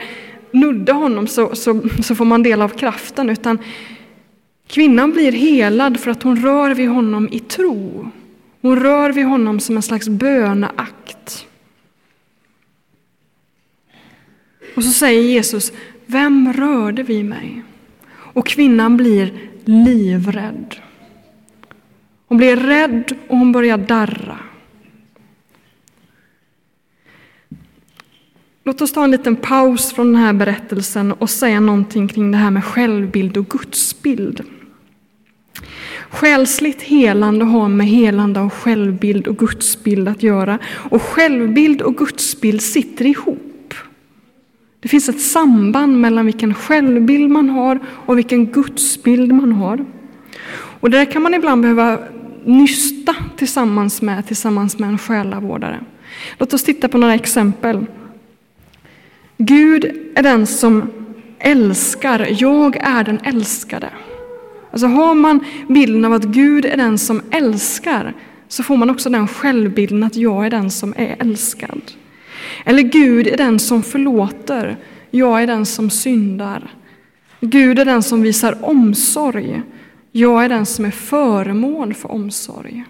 nudda 0.52 0.94
honom 0.94 1.28
så, 1.28 1.56
så, 1.56 1.82
så 2.04 2.16
får 2.16 2.26
man 2.26 2.44
del 2.44 2.62
av 2.62 2.70
kraften, 2.70 3.30
utan 3.30 3.60
kvinnan 4.68 5.12
blir 5.12 5.32
helad 5.32 6.00
för 6.00 6.12
att 6.12 6.24
hon 6.24 6.36
rör 6.36 6.76
vid 6.76 6.90
honom 6.90 7.30
i 7.32 7.40
tro. 7.40 8.12
Hon 8.62 8.80
rör 8.80 9.14
vid 9.14 9.26
honom 9.26 9.60
som 9.60 9.76
en 9.76 9.82
slags 9.82 10.10
böneakt. 10.10 11.46
Och 14.76 14.84
så 14.84 14.92
säger 14.92 15.22
Jesus, 15.22 15.72
vem 16.06 16.54
rörde 16.54 17.04
vid 17.04 17.26
mig? 17.26 17.64
Och 18.36 18.48
kvinnan 18.48 18.98
blir 18.98 19.32
livrädd. 19.66 20.76
Hon 22.28 22.38
blir 22.38 22.56
rädd 22.56 23.12
och 23.28 23.38
hon 23.38 23.52
börjar 23.52 23.78
darra. 23.78 24.49
Låt 28.70 28.82
oss 28.82 28.92
ta 28.92 29.04
en 29.04 29.12
liten 29.12 29.36
paus 29.36 29.94
från 29.94 30.14
den 30.14 30.22
här 30.22 30.34
berättelsen 30.34 31.12
och 31.12 31.30
säga 31.30 31.60
någonting 31.60 32.08
kring 32.08 32.32
det 32.32 32.38
här 32.38 32.52
med 32.52 32.66
självbild 32.66 33.38
och 33.38 33.50
gudsbild. 33.50 34.42
Själsligt 36.10 36.82
helande 36.82 37.46
har 37.46 37.70
med 37.70 37.88
helande 37.88 38.40
av 38.40 38.50
självbild 38.50 39.28
och 39.28 39.38
gudsbild 39.38 40.08
att 40.08 40.24
göra. 40.24 40.60
Och 40.90 41.02
självbild 41.02 41.82
och 41.82 41.98
gudsbild 41.98 42.62
sitter 42.62 43.06
ihop. 43.06 43.74
Det 44.80 44.88
finns 44.88 45.10
ett 45.10 45.22
samband 45.22 46.02
mellan 46.02 46.26
vilken 46.26 46.54
självbild 46.54 47.30
man 47.30 47.50
har 47.50 47.80
och 48.06 48.18
vilken 48.18 48.46
gudsbild 48.46 49.32
man 49.32 49.52
har. 49.52 49.86
Och 50.52 50.90
det 50.90 50.98
där 50.98 51.06
kan 51.06 51.22
man 51.22 51.34
ibland 51.34 51.62
behöva 51.62 52.00
nysta 52.46 53.16
tillsammans 53.38 54.02
med, 54.02 54.28
tillsammans 54.28 54.80
med 54.80 54.90
en 54.90 54.98
själavårdare. 54.98 55.80
Låt 56.38 56.54
oss 56.54 56.64
titta 56.64 56.88
på 56.88 56.98
några 56.98 57.16
exempel. 57.16 57.86
Gud 59.42 60.12
är 60.16 60.24
den 60.24 60.48
som 60.48 60.90
älskar, 61.40 62.28
jag 62.42 62.78
är 62.78 63.04
den 63.04 63.20
älskade. 63.24 63.90
Alltså 64.72 64.88
har 64.88 65.16
man 65.16 65.46
bilden 65.70 66.06
av 66.06 66.14
att 66.14 66.24
Gud 66.24 66.66
är 66.66 66.78
den 66.78 66.98
som 66.98 67.22
älskar 67.32 68.14
så 68.48 68.64
får 68.64 68.78
man 68.78 68.90
också 68.90 69.10
den 69.10 69.28
självbilden 69.28 70.04
att 70.04 70.16
jag 70.16 70.46
är 70.46 70.50
den 70.50 70.72
som 70.72 70.94
är 70.98 71.16
älskad. 71.20 71.82
Eller 72.66 72.84
Gud 72.84 73.28
är 73.28 73.38
den 73.38 73.60
som 73.60 73.84
förlåter, 73.84 74.78
jag 75.12 75.44
är 75.44 75.48
den 75.48 75.66
som 75.66 75.90
syndar. 75.90 76.74
Gud 77.40 77.80
är 77.80 77.86
den 77.86 78.04
som 78.04 78.22
visar 78.22 78.66
omsorg, 78.66 79.62
jag 80.12 80.46
är 80.46 80.50
den 80.50 80.66
som 80.66 80.86
är 80.86 80.92
föremål 80.92 81.94
för 81.94 82.12
omsorg. 82.12 82.84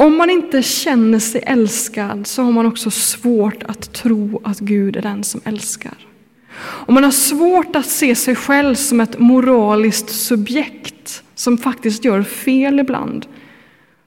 Om 0.00 0.16
man 0.16 0.30
inte 0.30 0.62
känner 0.62 1.18
sig 1.18 1.42
älskad 1.46 2.26
så 2.26 2.42
har 2.42 2.52
man 2.52 2.66
också 2.66 2.90
svårt 2.90 3.62
att 3.62 3.92
tro 3.92 4.40
att 4.44 4.58
Gud 4.58 4.96
är 4.96 5.02
den 5.02 5.24
som 5.24 5.40
älskar. 5.44 5.94
Om 6.60 6.94
man 6.94 7.04
har 7.04 7.10
svårt 7.10 7.76
att 7.76 7.86
se 7.86 8.14
sig 8.14 8.34
själv 8.34 8.74
som 8.74 9.00
ett 9.00 9.18
moraliskt 9.18 10.10
subjekt 10.10 11.22
som 11.34 11.58
faktiskt 11.58 12.04
gör 12.04 12.22
fel 12.22 12.80
ibland, 12.80 13.26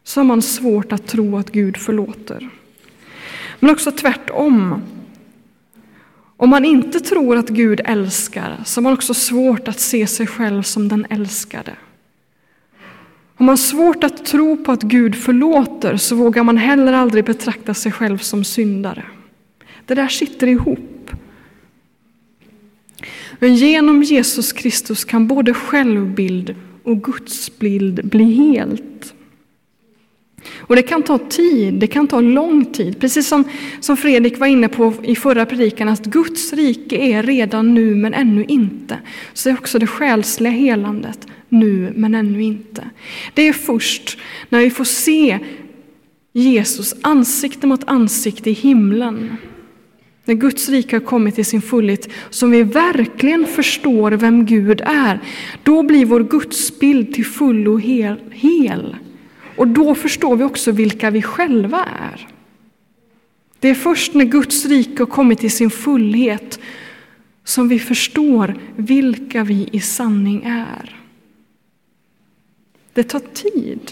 så 0.03 0.19
har 0.19 0.25
man 0.25 0.41
svårt 0.41 0.91
att 0.91 1.07
tro 1.07 1.37
att 1.37 1.51
Gud 1.51 1.77
förlåter. 1.77 2.49
Men 3.59 3.69
också 3.69 3.91
tvärtom. 3.91 4.81
Om 6.37 6.49
man 6.49 6.65
inte 6.65 6.99
tror 6.99 7.37
att 7.37 7.49
Gud 7.49 7.81
älskar, 7.85 8.61
så 8.65 8.77
har 8.77 8.83
man 8.83 8.93
också 8.93 9.13
svårt 9.13 9.67
att 9.67 9.79
se 9.79 10.07
sig 10.07 10.27
själv 10.27 10.63
som 10.63 10.87
den 10.87 11.05
älskade. 11.09 11.75
Om 13.43 13.45
man 13.45 13.53
har 13.53 13.57
svårt 13.57 14.03
att 14.03 14.25
tro 14.25 14.57
på 14.57 14.71
att 14.71 14.81
Gud 14.81 15.15
förlåter, 15.15 15.97
så 15.97 16.15
vågar 16.15 16.43
man 16.43 16.57
heller 16.57 16.93
aldrig 16.93 17.25
betrakta 17.25 17.73
sig 17.73 17.91
själv 17.91 18.17
som 18.17 18.43
syndare. 18.43 19.05
Det 19.85 19.95
där 19.95 20.07
sitter 20.07 20.47
ihop. 20.47 21.11
Men 23.39 23.55
genom 23.55 24.03
Jesus 24.03 24.53
Kristus 24.53 25.05
kan 25.05 25.27
både 25.27 25.53
självbild 25.53 26.55
och 26.83 27.03
gudsbild 27.03 28.05
bli 28.05 28.33
helt. 28.33 29.13
Och 30.57 30.75
det 30.75 30.83
kan 30.83 31.03
ta 31.03 31.17
tid, 31.17 31.73
det 31.73 31.87
kan 31.87 32.07
ta 32.07 32.21
lång 32.21 32.65
tid. 32.65 32.99
Precis 32.99 33.27
som, 33.27 33.43
som 33.79 33.97
Fredrik 33.97 34.39
var 34.39 34.47
inne 34.47 34.67
på 34.67 34.93
i 35.03 35.15
förra 35.15 35.45
predikan, 35.45 35.89
att 35.89 36.05
Guds 36.05 36.53
rike 36.53 36.95
är 36.95 37.23
redan 37.23 37.73
nu 37.73 37.95
men 37.95 38.13
ännu 38.13 38.45
inte. 38.47 38.99
Så 39.33 39.49
är 39.49 39.53
också 39.53 39.79
det 39.79 39.87
själsliga 39.87 40.51
helandet 40.53 41.27
nu 41.53 41.93
men 41.95 42.15
ännu 42.15 42.43
inte. 42.43 42.89
Det 43.33 43.47
är 43.47 43.53
först 43.53 44.17
när 44.49 44.59
vi 44.59 44.69
får 44.69 44.83
se 44.83 45.39
Jesus 46.33 46.95
ansikte 47.01 47.67
mot 47.67 47.83
ansikte 47.87 48.49
i 48.49 48.53
himlen 48.53 49.37
när 50.25 50.33
Guds 50.33 50.69
rike 50.69 50.95
har 50.95 51.01
kommit 51.01 51.35
till 51.35 51.45
sin 51.45 51.61
fullhet, 51.61 52.09
som 52.29 52.51
vi 52.51 52.63
verkligen 52.63 53.45
förstår 53.45 54.11
vem 54.11 54.45
Gud 54.45 54.81
är, 54.85 55.19
då 55.63 55.83
blir 55.83 56.05
vår 56.05 56.23
gudsbild 56.23 57.13
till 57.13 57.25
fullo 57.25 57.77
hel, 57.77 58.19
hel. 58.31 58.95
Och 59.57 59.67
då 59.67 59.95
förstår 59.95 60.35
vi 60.35 60.43
också 60.43 60.71
vilka 60.71 61.09
vi 61.09 61.21
själva 61.21 61.85
är. 61.85 62.27
Det 63.59 63.69
är 63.69 63.75
först 63.75 64.13
när 64.13 64.25
Guds 64.25 64.65
rike 64.65 65.01
har 65.01 65.05
kommit 65.05 65.39
till 65.39 65.51
sin 65.51 65.69
fullhet 65.69 66.59
som 67.43 67.67
vi 67.67 67.79
förstår 67.79 68.55
vilka 68.75 69.43
vi 69.43 69.69
i 69.71 69.79
sanning 69.79 70.43
är. 70.45 71.02
Det 72.93 73.03
tar 73.03 73.19
tid. 73.19 73.91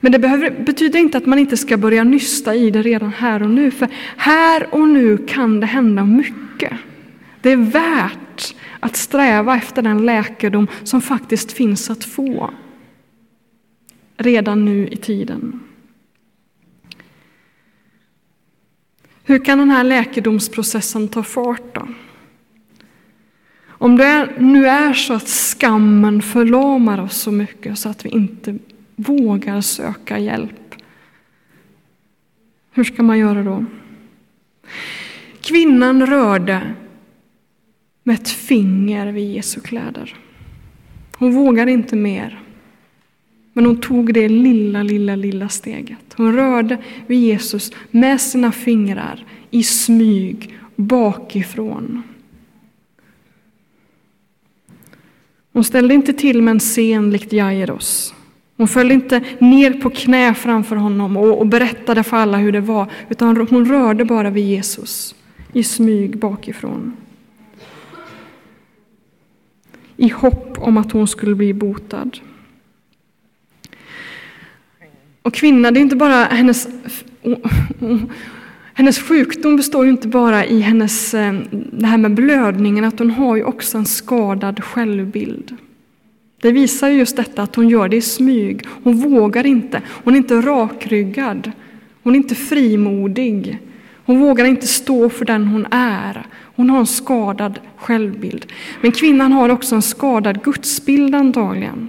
Men 0.00 0.12
det 0.12 0.18
behöver, 0.18 0.50
betyder 0.50 0.98
inte 0.98 1.18
att 1.18 1.26
man 1.26 1.38
inte 1.38 1.56
ska 1.56 1.76
börja 1.76 2.04
nysta 2.04 2.54
i 2.54 2.70
det 2.70 2.82
redan 2.82 3.12
här 3.12 3.42
och 3.42 3.50
nu, 3.50 3.70
för 3.70 3.88
här 4.16 4.74
och 4.74 4.88
nu 4.88 5.16
kan 5.16 5.60
det 5.60 5.66
hända 5.66 6.04
mycket. 6.04 6.72
Det 7.40 7.52
är 7.52 7.56
värt 7.56 8.54
att 8.80 8.96
sträva 8.96 9.56
efter 9.56 9.82
den 9.82 10.06
läkedom 10.06 10.66
som 10.84 11.00
faktiskt 11.00 11.52
finns 11.52 11.90
att 11.90 12.04
få 12.04 12.50
redan 14.16 14.64
nu 14.64 14.88
i 14.88 14.96
tiden. 14.96 15.60
Hur 19.24 19.44
kan 19.44 19.58
den 19.58 19.70
här 19.70 19.84
läkedomsprocessen 19.84 21.08
ta 21.08 21.22
fart 21.22 21.74
då? 21.74 21.88
Om 23.78 23.96
det 23.96 24.28
nu 24.38 24.66
är 24.66 24.92
så 24.92 25.14
att 25.14 25.28
skammen 25.28 26.22
förlamar 26.22 27.00
oss 27.00 27.16
så 27.16 27.32
mycket 27.32 27.78
så 27.78 27.88
att 27.88 28.04
vi 28.04 28.08
inte 28.08 28.58
vågar 28.96 29.60
söka 29.60 30.18
hjälp. 30.18 30.74
Hur 32.72 32.84
ska 32.84 33.02
man 33.02 33.18
göra 33.18 33.42
då? 33.42 33.64
Kvinnan 35.40 36.06
rörde 36.06 36.74
med 38.02 38.14
ett 38.14 38.28
finger 38.28 39.12
vid 39.12 39.34
Jesu 39.34 39.60
kläder. 39.60 40.16
Hon 41.18 41.32
vågade 41.32 41.72
inte 41.72 41.96
mer. 41.96 42.42
Men 43.52 43.66
hon 43.66 43.80
tog 43.80 44.14
det 44.14 44.28
lilla, 44.28 44.82
lilla, 44.82 45.16
lilla 45.16 45.48
steget. 45.48 46.14
Hon 46.16 46.36
rörde 46.36 46.78
vid 47.06 47.18
Jesus 47.18 47.72
med 47.90 48.20
sina 48.20 48.52
fingrar 48.52 49.24
i 49.50 49.62
smyg 49.62 50.58
bakifrån. 50.76 52.02
Hon 55.52 55.64
ställde 55.64 55.94
inte 55.94 56.12
till 56.12 56.42
med 56.42 56.52
en 56.52 56.58
scen 56.58 57.10
likt 57.10 57.32
Jairos 57.32 58.14
Hon 58.58 58.68
föll 58.68 58.92
inte 58.92 59.22
ner 59.38 59.72
på 59.72 59.90
knä 59.90 60.34
framför 60.34 60.76
honom 60.76 61.16
och, 61.16 61.38
och 61.38 61.46
berättade 61.46 62.02
för 62.02 62.16
alla 62.16 62.38
hur 62.38 62.52
det 62.52 62.60
var, 62.60 62.90
utan 63.08 63.46
hon 63.50 63.68
rörde 63.68 64.04
bara 64.04 64.30
vid 64.30 64.44
Jesus 64.44 65.14
i 65.52 65.62
smyg 65.62 66.18
bakifrån. 66.18 66.96
I 69.96 70.08
hopp 70.08 70.58
om 70.58 70.76
att 70.76 70.92
hon 70.92 71.08
skulle 71.08 71.34
bli 71.34 71.54
botad. 71.54 72.10
Och 75.22 75.34
kvinnan, 75.34 75.74
det 75.74 75.80
är 75.80 75.82
inte 75.82 75.96
bara 75.96 76.24
hennes 76.24 76.68
hennes 78.78 78.98
sjukdom 78.98 79.56
består 79.56 79.84
ju 79.84 79.90
inte 79.90 80.08
bara 80.08 80.44
i 80.44 80.60
hennes, 80.60 81.14
eh, 81.14 81.34
det 81.50 81.86
här 81.86 81.98
med 81.98 82.14
blödningen, 82.14 82.84
att 82.84 82.98
hon 82.98 83.10
har 83.10 83.36
ju 83.36 83.44
också 83.44 83.78
en 83.78 83.86
skadad 83.86 84.64
självbild. 84.64 85.56
Det 86.40 86.52
visar 86.52 86.88
just 86.88 87.16
detta 87.16 87.42
att 87.42 87.56
hon 87.56 87.68
gör 87.68 87.88
det 87.88 87.96
i 87.96 88.00
smyg. 88.00 88.66
Hon 88.82 88.96
vågar 88.96 89.46
inte. 89.46 89.82
Hon 90.04 90.14
är 90.14 90.18
inte 90.18 90.34
rakryggad. 90.34 91.52
Hon 92.02 92.12
är 92.12 92.16
inte 92.16 92.34
frimodig. 92.34 93.58
Hon 94.04 94.20
vågar 94.20 94.44
inte 94.44 94.66
stå 94.66 95.10
för 95.10 95.24
den 95.24 95.46
hon 95.46 95.66
är. 95.70 96.26
Hon 96.56 96.70
har 96.70 96.78
en 96.78 96.86
skadad 96.86 97.58
självbild. 97.76 98.46
Men 98.80 98.92
kvinnan 98.92 99.32
har 99.32 99.48
också 99.48 99.74
en 99.74 99.82
skadad 99.82 100.42
gudsbild 100.42 101.14
antagligen. 101.14 101.88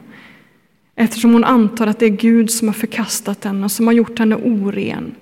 Eftersom 0.96 1.34
hon 1.34 1.44
antar 1.44 1.88
att 1.88 2.00
det 2.00 2.06
är 2.06 2.10
Gud 2.10 2.52
som 2.52 2.68
har 2.68 2.76
förkastat 2.76 3.44
henne 3.44 3.66
och 3.66 3.72
som 3.72 3.88
har 3.88 3.94
gjort 3.94 4.20
henne 4.20 4.36
oren. 4.36 5.16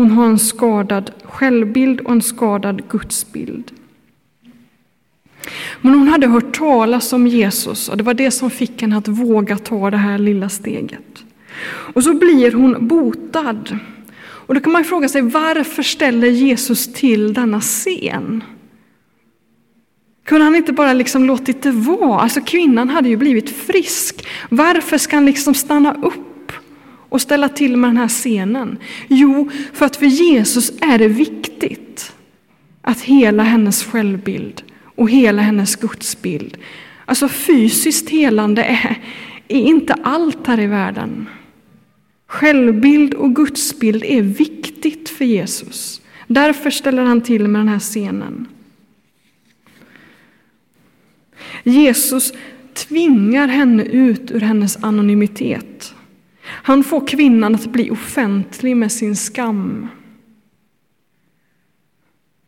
Hon 0.00 0.10
har 0.10 0.26
en 0.26 0.38
skadad 0.38 1.10
självbild 1.24 2.00
och 2.00 2.12
en 2.12 2.22
skadad 2.22 2.88
gudsbild. 2.88 3.72
Men 5.80 5.94
hon 5.94 6.08
hade 6.08 6.26
hört 6.26 6.56
talas 6.56 7.12
om 7.12 7.26
Jesus 7.26 7.88
och 7.88 7.96
det 7.96 8.02
var 8.02 8.14
det 8.14 8.30
som 8.30 8.50
fick 8.50 8.82
henne 8.82 8.96
att 8.96 9.08
våga 9.08 9.58
ta 9.58 9.90
det 9.90 9.96
här 9.96 10.18
lilla 10.18 10.48
steget. 10.48 11.24
Och 11.66 12.04
så 12.04 12.14
blir 12.14 12.52
hon 12.52 12.88
botad. 12.88 13.78
Och 14.20 14.54
då 14.54 14.60
kan 14.60 14.72
man 14.72 14.84
fråga 14.84 15.08
sig 15.08 15.22
varför 15.22 15.82
ställer 15.82 16.28
Jesus 16.28 16.92
till 16.92 17.34
denna 17.34 17.60
scen? 17.60 18.44
Kunde 20.24 20.44
han 20.44 20.56
inte 20.56 20.72
bara 20.72 20.92
liksom 20.92 21.24
låtit 21.24 21.62
det 21.62 21.72
vara? 21.72 22.20
Alltså 22.20 22.40
kvinnan 22.40 22.88
hade 22.88 23.08
ju 23.08 23.16
blivit 23.16 23.50
frisk. 23.50 24.26
Varför 24.48 24.98
ska 24.98 25.16
han 25.16 25.26
liksom 25.26 25.54
stanna 25.54 25.94
upp 25.94 26.29
och 27.10 27.20
ställa 27.20 27.48
till 27.48 27.76
med 27.76 27.90
den 27.90 27.96
här 27.96 28.08
scenen? 28.08 28.78
Jo, 29.08 29.50
för 29.72 29.86
att 29.86 29.96
för 29.96 30.06
Jesus 30.06 30.72
är 30.80 30.98
det 30.98 31.08
viktigt 31.08 32.12
att 32.82 33.00
hela 33.00 33.42
hennes 33.42 33.84
självbild 33.84 34.62
och 34.82 35.10
hela 35.10 35.42
hennes 35.42 35.76
gudsbild, 35.76 36.58
alltså 37.04 37.28
fysiskt 37.28 38.10
helande 38.10 38.62
är, 38.62 38.98
är 39.48 39.60
inte 39.60 39.94
allt 39.94 40.46
här 40.46 40.60
i 40.60 40.66
världen. 40.66 41.28
Självbild 42.26 43.14
och 43.14 43.36
gudsbild 43.36 44.04
är 44.04 44.22
viktigt 44.22 45.08
för 45.08 45.24
Jesus. 45.24 46.00
Därför 46.26 46.70
ställer 46.70 47.02
han 47.02 47.20
till 47.20 47.48
med 47.48 47.60
den 47.60 47.68
här 47.68 47.78
scenen. 47.78 48.46
Jesus 51.62 52.32
tvingar 52.74 53.48
henne 53.48 53.82
ut 53.84 54.30
ur 54.30 54.40
hennes 54.40 54.84
anonymitet. 54.84 55.79
Han 56.70 56.84
får 56.84 57.06
kvinnan 57.06 57.54
att 57.54 57.66
bli 57.66 57.90
offentlig 57.90 58.76
med 58.76 58.92
sin 58.92 59.16
skam. 59.16 59.88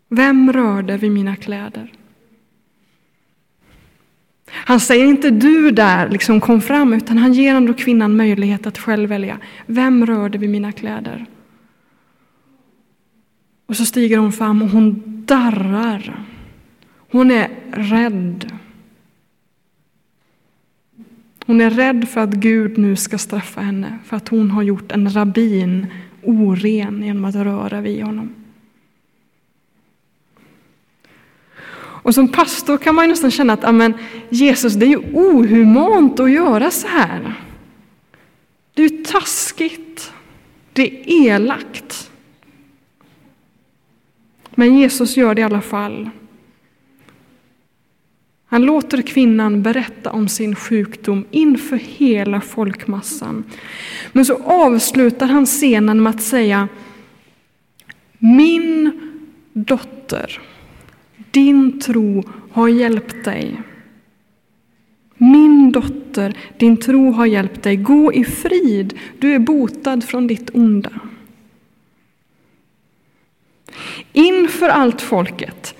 Vem 0.09 0.53
rörde 0.53 0.97
vid 0.97 1.13
mina 1.13 1.37
kläder? 1.37 1.93
Han 4.51 4.81
säger 4.81 5.07
inte 5.07 5.31
du 5.31 5.71
där, 5.71 6.09
liksom 6.09 6.41
kom 6.41 6.61
fram, 6.61 6.93
utan 6.93 7.19
han 7.19 7.33
ger 7.33 7.55
ändå 7.55 7.75
kvinnan 7.75 8.17
möjlighet 8.17 8.67
att 8.67 8.79
själv 8.79 9.09
välja. 9.09 9.39
Vem 9.67 10.07
rörde 10.07 10.39
vid 10.39 10.51
mina 10.51 10.73
kläder? 10.73 11.27
Och 13.67 13.77
så 13.77 13.85
stiger 13.85 14.19
hon 14.19 14.33
fram 14.33 14.63
och 14.63 14.69
hon 14.69 15.03
darrar. 15.27 16.25
Hon 17.11 17.31
är 17.31 17.49
rädd. 17.73 18.53
Hon 21.53 21.61
är 21.61 21.71
rädd 21.71 22.09
för 22.09 22.21
att 22.21 22.31
Gud 22.31 22.79
nu 22.79 22.97
ska 22.97 23.19
straffa 23.19 23.61
henne 23.61 23.99
för 24.05 24.17
att 24.17 24.29
hon 24.29 24.51
har 24.51 24.63
gjort 24.63 24.93
en 24.93 25.15
rabbin 25.15 25.87
oren 26.23 27.03
genom 27.03 27.25
att 27.25 27.35
röra 27.35 27.81
vid 27.81 28.05
honom. 28.05 28.35
Och 31.77 32.15
som 32.15 32.29
pastor 32.29 32.79
kan 32.79 32.95
man 32.95 33.05
ju 33.05 33.09
nästan 33.09 33.31
känna 33.31 33.53
att 33.53 33.65
amen, 33.65 33.95
Jesus, 34.29 34.75
det 34.75 34.87
är 34.87 34.89
ju 34.89 35.03
ohumant 35.13 36.21
att 36.21 36.31
göra 36.31 36.71
så 36.71 36.89
här. 36.89 37.35
Det 38.75 38.83
är 38.83 38.89
ju 38.89 39.05
taskigt. 39.05 40.13
Det 40.73 40.83
är 40.83 41.27
elakt. 41.27 42.11
Men 44.51 44.79
Jesus 44.79 45.17
gör 45.17 45.35
det 45.35 45.41
i 45.41 45.45
alla 45.45 45.61
fall. 45.61 46.11
Han 48.53 48.63
låter 48.63 49.03
kvinnan 49.03 49.63
berätta 49.63 50.11
om 50.11 50.29
sin 50.29 50.55
sjukdom 50.55 51.25
inför 51.31 51.77
hela 51.77 52.41
folkmassan. 52.41 53.45
Men 54.13 54.25
så 54.25 54.43
avslutar 54.45 55.27
han 55.27 55.47
scenen 55.47 56.03
med 56.03 56.11
att 56.11 56.23
säga 56.23 56.69
Min 58.19 59.01
dotter, 59.53 60.41
din 61.31 61.81
tro 61.81 62.23
har 62.51 62.69
hjälpt 62.69 63.25
dig. 63.25 63.63
Min 65.17 65.73
dotter, 65.73 66.37
din 66.59 66.77
tro 66.77 67.13
har 67.13 67.27
hjälpt 67.27 67.63
dig. 67.63 67.77
Gå 67.77 68.13
i 68.13 68.25
frid, 68.25 68.99
du 69.19 69.35
är 69.35 69.39
botad 69.39 70.05
från 70.05 70.27
ditt 70.27 70.51
onda. 70.55 70.93
Inför 74.13 74.69
allt 74.69 75.01
folket 75.01 75.75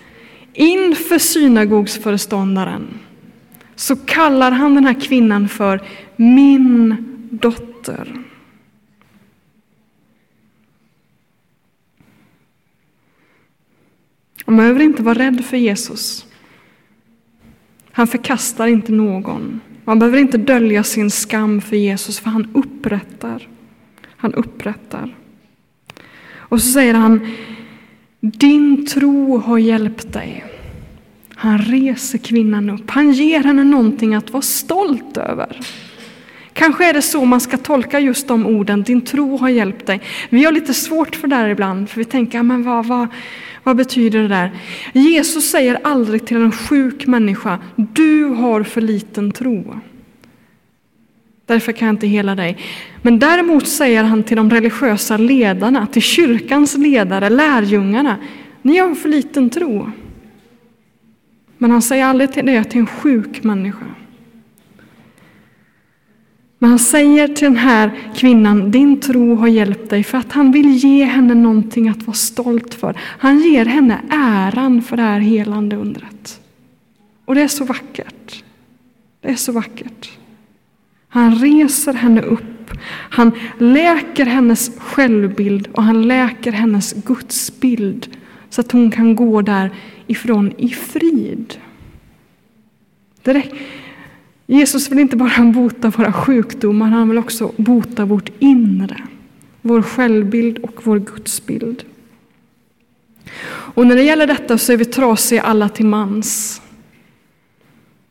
Inför 0.53 1.19
synagogsföreståndaren 1.19 2.99
så 3.75 3.97
kallar 3.97 4.51
han 4.51 4.75
den 4.75 4.87
här 4.87 5.01
kvinnan 5.01 5.49
för 5.49 5.81
min 6.17 6.97
dotter. 7.31 8.23
man 14.53 14.57
behöver 14.57 14.81
inte 14.81 15.03
vara 15.03 15.19
rädd 15.19 15.45
för 15.45 15.57
Jesus. 15.57 16.27
Han 17.93 18.07
förkastar 18.07 18.67
inte 18.67 18.93
någon. 18.93 19.61
Man 19.85 19.99
behöver 19.99 20.19
inte 20.19 20.39
dölja 20.39 20.85
sin 20.85 21.11
skam 21.11 21.61
för 21.61 21.77
Jesus, 21.77 22.21
för 22.21 22.31
han 22.31 22.51
upprättar. 22.55 23.49
Han 24.17 24.35
upprättar. 24.35 25.17
Och 26.35 26.63
så 26.63 26.73
säger 26.73 26.95
han, 26.95 27.27
din 28.25 28.87
tro 28.87 29.39
har 29.39 29.59
hjälpt 29.59 30.13
dig. 30.13 30.45
Han 31.35 31.59
reser 31.59 32.19
kvinnan 32.19 32.71
upp. 32.71 32.91
Han 32.91 33.13
ger 33.13 33.45
henne 33.45 33.65
någonting 33.65 34.15
att 34.15 34.31
vara 34.31 34.43
stolt 34.43 35.17
över. 35.17 35.61
Kanske 36.53 36.89
är 36.89 36.93
det 36.93 37.03
så 37.03 37.25
man 37.25 37.41
ska 37.41 37.57
tolka 37.57 38.01
just 38.01 38.29
de 38.29 38.47
orden, 38.47 38.83
din 38.83 39.01
tro 39.01 39.37
har 39.37 39.49
hjälpt 39.49 39.87
dig. 39.87 40.01
Vi 40.31 40.45
har 40.45 40.53
lite 40.53 40.75
svårt 40.75 41.17
för 41.17 41.29
det 41.29 41.37
där 41.37 41.49
ibland, 41.49 41.91
för 41.91 41.99
vi 41.99 42.05
tänker, 42.05 42.43
men 42.43 42.63
vad, 42.63 42.87
vad, 42.87 43.09
vad 43.63 43.77
betyder 43.77 44.23
det 44.23 44.29
där? 44.29 44.51
Jesus 44.93 45.51
säger 45.51 45.79
aldrig 45.85 46.27
till 46.27 46.37
en 46.37 46.53
sjuk 46.53 47.07
människa, 47.07 47.59
du 47.77 48.25
har 48.25 48.63
för 48.63 48.81
liten 48.81 49.33
tro. 49.33 49.81
Därför 51.47 51.73
kan 51.73 51.87
jag 51.87 51.93
inte 51.93 52.07
hela 52.07 52.35
dig. 52.35 52.59
Men 53.03 53.19
däremot 53.19 53.69
säger 53.69 54.05
han 54.05 54.23
till 54.23 54.37
de 54.37 54.51
religiösa 54.51 55.17
ledarna, 55.17 55.87
till 55.87 56.03
kyrkans 56.03 56.77
ledare, 56.77 57.31
lärjungarna, 57.31 58.17
ni 58.63 58.79
har 58.79 58.95
för 58.95 59.09
liten 59.09 59.51
tro. 59.51 59.91
Men 61.59 61.71
han 61.71 61.83
säger 61.83 62.05
aldrig 62.05 62.33
till 62.33 62.47
det 62.47 62.65
till 62.65 62.81
en 62.81 62.87
sjuk 62.87 63.45
människa. 63.45 63.87
Men 66.59 66.71
han 66.71 66.79
säger 66.79 67.29
till 67.29 67.45
den 67.45 67.57
här 67.57 67.91
kvinnan, 68.15 68.71
din 68.71 69.01
tro 69.01 69.35
har 69.35 69.49
hjälpt 69.49 69.91
dig, 69.91 70.05
för 70.05 70.19
att 70.19 70.33
han 70.33 70.53
vill 70.53 70.71
ge 70.71 71.05
henne 71.05 71.35
någonting 71.35 71.89
att 71.89 72.03
vara 72.03 72.15
stolt 72.15 72.75
för. 72.75 72.97
Han 73.01 73.39
ger 73.39 73.65
henne 73.65 74.01
äran 74.11 74.83
för 74.83 74.97
det 74.97 75.03
här 75.03 75.21
helande 75.21 75.77
undret. 75.77 76.41
Och 77.25 77.35
det 77.35 77.43
är 77.43 77.49
så 77.49 77.65
vackert. 77.65 78.45
Det 79.21 79.29
är 79.29 79.35
så 79.35 79.53
vackert. 79.53 80.11
Han 81.09 81.35
reser 81.35 81.93
henne 81.93 82.23
upp. 82.23 82.52
Han 83.11 83.33
läker 83.59 84.27
hennes 84.27 84.79
självbild 84.79 85.69
och 85.73 85.83
han 85.83 86.09
läker 86.09 86.53
hennes 86.53 86.93
gudsbild 86.93 88.17
så 88.51 88.61
att 88.61 88.73
hon 88.73 88.91
kan 88.91 89.17
gå 89.17 89.43
därifrån 89.43 90.53
i 90.59 90.69
frid. 90.69 91.55
Jesus 94.47 94.91
vill 94.91 94.99
inte 94.99 95.17
bara 95.17 95.45
bota 95.45 95.91
våra 95.91 96.13
sjukdomar, 96.13 96.89
han 96.89 97.09
vill 97.09 97.19
också 97.19 97.53
bota 97.57 98.05
vårt 98.05 98.31
inre. 98.39 98.97
Vår 99.63 99.83
självbild 99.83 100.59
och 100.59 100.87
vår 100.87 100.99
gudsbild. 100.99 101.85
Och 103.75 103.87
när 103.87 103.97
det 103.97 104.03
gäller 104.03 104.27
detta 104.27 104.59
så 104.59 104.73
är 104.73 104.77
vi 104.77 104.85
trasiga 104.85 105.43
alla 105.43 105.69
till 105.69 105.87
mans. 105.87 106.63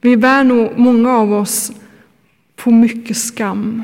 Vi 0.01 0.17
bär 0.17 0.43
nog, 0.43 0.71
många 0.75 1.11
av 1.11 1.33
oss, 1.33 1.71
på 2.55 2.71
mycket 2.71 3.17
skam. 3.17 3.83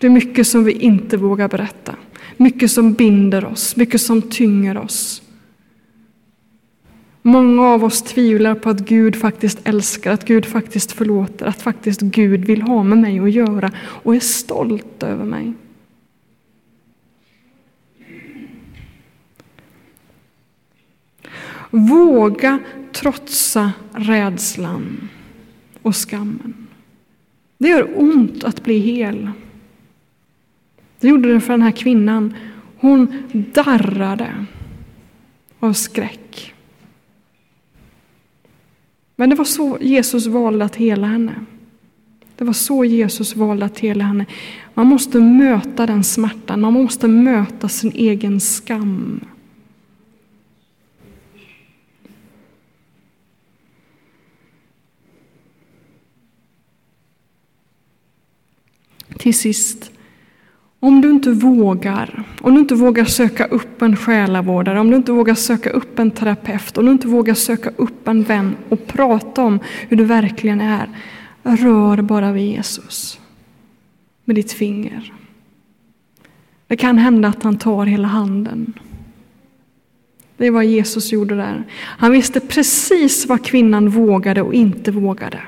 Det 0.00 0.06
är 0.06 0.10
mycket 0.10 0.46
som 0.46 0.64
vi 0.64 0.72
inte 0.72 1.16
vågar 1.16 1.48
berätta. 1.48 1.94
Mycket 2.36 2.70
som 2.70 2.92
binder 2.92 3.44
oss, 3.44 3.76
mycket 3.76 4.00
som 4.00 4.22
tynger 4.22 4.78
oss. 4.78 5.22
Många 7.22 7.66
av 7.66 7.84
oss 7.84 8.02
tvivlar 8.02 8.54
på 8.54 8.70
att 8.70 8.80
Gud 8.80 9.16
faktiskt 9.16 9.58
älskar, 9.64 10.12
att 10.12 10.24
Gud 10.24 10.46
faktiskt 10.46 10.92
förlåter, 10.92 11.46
att 11.46 11.62
faktiskt 11.62 12.00
Gud 12.00 12.44
vill 12.44 12.62
ha 12.62 12.82
med 12.82 12.98
mig 12.98 13.18
att 13.18 13.32
göra 13.32 13.72
och 13.78 14.14
är 14.14 14.20
stolt 14.20 15.02
över 15.02 15.24
mig. 15.24 15.52
Våga 21.70 22.58
trotsa 22.92 23.72
rädslan 23.92 25.08
och 25.82 25.96
skammen. 25.96 26.66
Det 27.58 27.68
gör 27.68 27.88
ont 27.96 28.44
att 28.44 28.64
bli 28.64 28.78
hel. 28.78 29.30
Det 31.00 31.08
gjorde 31.08 31.32
det 31.32 31.40
för 31.40 31.52
den 31.52 31.62
här 31.62 31.70
kvinnan. 31.70 32.34
Hon 32.76 33.22
darrade 33.32 34.46
av 35.60 35.72
skräck. 35.72 36.54
Men 39.16 39.30
det 39.30 39.36
var 39.36 39.44
så 39.44 39.78
Jesus 39.80 40.26
valde 40.26 40.64
att 40.64 40.76
hela 40.76 41.06
henne. 41.06 41.34
Det 42.36 42.44
var 42.44 42.52
så 42.52 42.84
Jesus 42.84 43.36
valde 43.36 43.64
att 43.64 43.78
hela 43.78 44.04
henne. 44.04 44.26
Man 44.74 44.86
måste 44.86 45.20
möta 45.20 45.86
den 45.86 46.04
smärtan, 46.04 46.60
man 46.60 46.72
måste 46.72 47.08
möta 47.08 47.68
sin 47.68 47.92
egen 47.92 48.40
skam. 48.40 49.20
Till 59.18 59.34
sist, 59.34 59.92
om 60.80 61.00
du 61.00 61.10
inte 61.10 61.30
vågar, 61.30 62.24
om 62.40 62.54
du 62.54 62.60
inte 62.60 62.74
vågar 62.74 63.04
söka 63.04 63.44
upp 63.46 63.82
en 63.82 63.96
själavårdare, 63.96 64.80
om 64.80 64.90
du 64.90 64.96
inte 64.96 65.12
vågar 65.12 65.34
söka 65.34 65.70
upp 65.70 65.98
en 65.98 66.10
terapeut, 66.10 66.78
om 66.78 66.86
du 66.86 66.92
inte 66.92 67.08
vågar 67.08 67.34
söka 67.34 67.70
upp 67.76 68.08
en 68.08 68.22
vän 68.22 68.56
och 68.68 68.86
prata 68.86 69.42
om 69.42 69.58
hur 69.88 69.96
du 69.96 70.04
verkligen 70.04 70.60
är, 70.60 70.88
rör 71.42 72.02
bara 72.02 72.32
vid 72.32 72.46
Jesus 72.46 73.20
med 74.24 74.36
ditt 74.36 74.52
finger. 74.52 75.12
Det 76.66 76.76
kan 76.76 76.98
hända 76.98 77.28
att 77.28 77.42
han 77.42 77.58
tar 77.58 77.86
hela 77.86 78.08
handen. 78.08 78.72
Det 80.36 80.46
är 80.46 80.50
vad 80.50 80.64
Jesus 80.64 81.12
gjorde 81.12 81.36
där. 81.36 81.64
Han 81.72 82.12
visste 82.12 82.40
precis 82.40 83.26
vad 83.26 83.44
kvinnan 83.44 83.88
vågade 83.88 84.42
och 84.42 84.54
inte 84.54 84.90
vågade. 84.90 85.40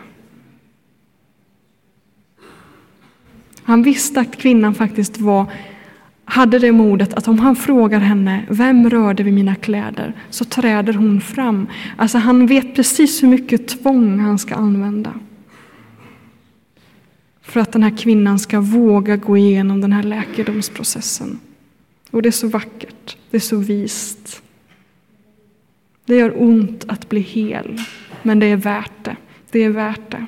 Han 3.65 3.83
visste 3.83 4.21
att 4.21 4.39
kvinnan 4.39 4.75
faktiskt 4.75 5.19
var, 5.19 5.47
hade 6.25 6.59
det 6.59 6.73
modet 6.73 7.15
att 7.15 7.29
om 7.29 7.39
han 7.39 7.57
frågar 7.57 7.99
henne, 8.01 8.43
vem 8.51 8.91
rörde 8.91 9.23
vid 9.23 9.35
mina 9.35 9.55
kläder? 9.55 10.15
Så 10.31 10.45
träder 10.45 10.93
hon 10.93 11.21
fram. 11.21 11.67
Alltså 11.97 12.19
han 12.19 12.47
vet 12.47 12.75
precis 12.75 13.23
hur 13.23 13.29
mycket 13.29 13.69
tvång 13.69 14.19
han 14.19 14.39
ska 14.39 14.55
använda. 14.55 15.15
För 17.43 17.61
att 17.61 17.73
den 17.73 17.83
här 17.83 17.97
kvinnan 17.97 18.39
ska 18.39 18.61
våga 18.61 19.17
gå 19.17 19.37
igenom 19.37 19.81
den 19.81 19.93
här 19.93 20.03
läkedomsprocessen. 20.03 21.39
Och 22.11 22.23
det 22.23 22.29
är 22.29 22.31
så 22.31 22.49
vackert, 22.49 23.17
det 23.31 23.37
är 23.37 23.41
så 23.41 23.57
vist. 23.57 24.43
Det 26.05 26.17
gör 26.17 26.43
ont 26.43 26.85
att 26.89 27.09
bli 27.09 27.21
hel, 27.21 27.81
men 28.23 28.39
det 28.39 28.47
är 28.47 28.57
värt 28.57 29.05
det. 29.05 29.17
Det 29.51 29.59
är 29.59 29.71
värt 29.71 30.11
det. 30.11 30.27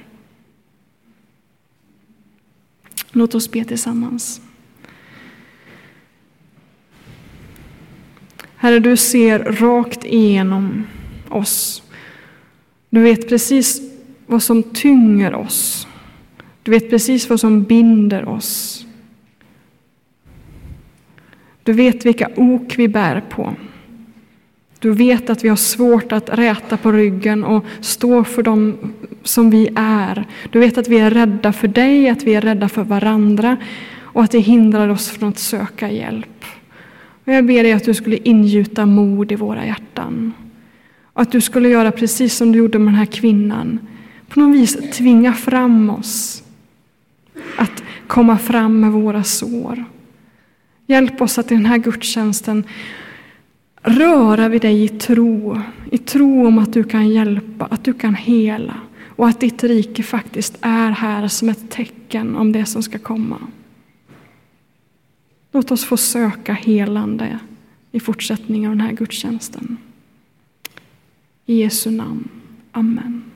Låt 3.17 3.35
oss 3.35 3.51
be 3.51 3.65
tillsammans. 3.65 4.41
Herre, 8.57 8.79
du 8.79 8.97
ser 8.97 9.39
rakt 9.39 10.05
igenom 10.05 10.87
oss. 11.29 11.83
Du 12.91 13.01
vet 13.01 13.29
precis 13.29 13.81
vad 14.27 14.43
som 14.43 14.63
tynger 14.63 15.35
oss. 15.35 15.87
Du 16.63 16.71
vet 16.71 16.91
precis 16.91 17.31
vad 17.31 17.41
som 17.41 17.63
binder 17.63 18.29
oss. 18.29 18.87
Du 21.63 21.73
vet 21.73 22.07
vilka 22.07 22.31
ok 22.37 22.79
vi 22.79 22.89
bär 22.89 23.21
på. 23.21 23.55
Du 24.85 24.93
vet 24.93 25.31
att 25.31 25.45
vi 25.45 25.49
har 25.49 25.57
svårt 25.57 26.13
att 26.13 26.29
räta 26.39 26.77
på 26.77 26.93
ryggen 26.93 27.45
och 27.45 27.65
stå 27.81 28.25
för 28.25 28.43
dem 28.43 28.79
som 29.23 29.51
vi 29.51 29.69
är. 29.77 30.25
Du 30.51 30.59
vet 30.59 30.79
att 30.79 30.89
vi 30.89 30.99
är 30.99 31.11
rädda 31.11 31.53
för 31.53 31.69
dig, 31.69 32.09
att 32.09 32.23
vi 32.23 32.35
är 32.35 32.41
rädda 32.41 32.69
för 32.69 32.85
varandra 32.85 33.57
och 34.01 34.23
att 34.23 34.31
det 34.31 34.39
hindrar 34.39 34.89
oss 34.89 35.09
från 35.09 35.29
att 35.29 35.39
söka 35.39 35.91
hjälp. 35.91 36.45
Och 37.25 37.33
jag 37.33 37.47
ber 37.47 37.63
dig 37.63 37.73
att 37.73 37.85
du 37.85 37.95
skulle 37.95 38.17
ingjuta 38.17 38.87
mod 38.87 39.33
i 39.33 39.35
våra 39.35 39.67
hjärtan. 39.67 40.33
Och 41.13 41.23
att 41.23 41.33
du 41.33 41.41
skulle 41.41 41.69
göra 41.69 41.93
precis 41.93 42.37
som 42.37 42.53
du 42.53 42.59
gjorde 42.59 42.79
med 42.79 42.93
den 42.93 42.99
här 42.99 43.07
kvinnan. 43.07 43.79
På 44.29 44.41
något 44.41 44.57
vis 44.57 44.97
tvinga 44.97 45.33
fram 45.33 45.91
oss 45.91 46.43
att 47.57 47.83
komma 48.07 48.39
fram 48.39 48.81
med 48.81 48.93
våra 48.93 49.23
sår. 49.23 49.85
Hjälp 50.87 51.21
oss 51.21 51.39
att 51.39 51.53
i 51.53 51.55
den 51.55 51.67
här 51.67 51.79
gudstjänsten 51.79 52.65
röra 53.85 54.49
vid 54.49 54.63
dig 54.63 54.85
i 54.85 54.89
tro, 54.89 55.61
i 55.91 55.99
tro 55.99 56.47
om 56.47 56.59
att 56.59 56.73
du 56.73 56.85
kan 56.85 57.09
hjälpa, 57.09 57.65
att 57.65 57.85
du 57.85 57.93
kan 57.93 58.15
hela 58.15 58.81
och 59.17 59.29
att 59.29 59.41
ditt 59.41 59.65
rike 59.65 60.03
faktiskt 60.03 60.59
är 60.61 60.91
här 60.91 61.29
som 61.29 61.49
ett 61.49 61.71
tecken 61.71 62.37
om 62.37 62.53
det 62.53 62.67
som 62.67 62.83
ska 62.83 62.99
komma. 62.99 63.39
Låt 65.53 65.71
oss 65.71 65.85
få 65.85 65.97
söka 65.97 66.53
helande 66.53 67.39
i 67.93 68.01
fortsättningen 68.01 68.71
av 68.71 68.77
den 68.77 68.87
här 68.87 68.93
gudstjänsten. 68.93 69.77
I 71.47 71.55
Jesu 71.55 71.91
namn. 71.91 72.29
Amen. 72.73 73.34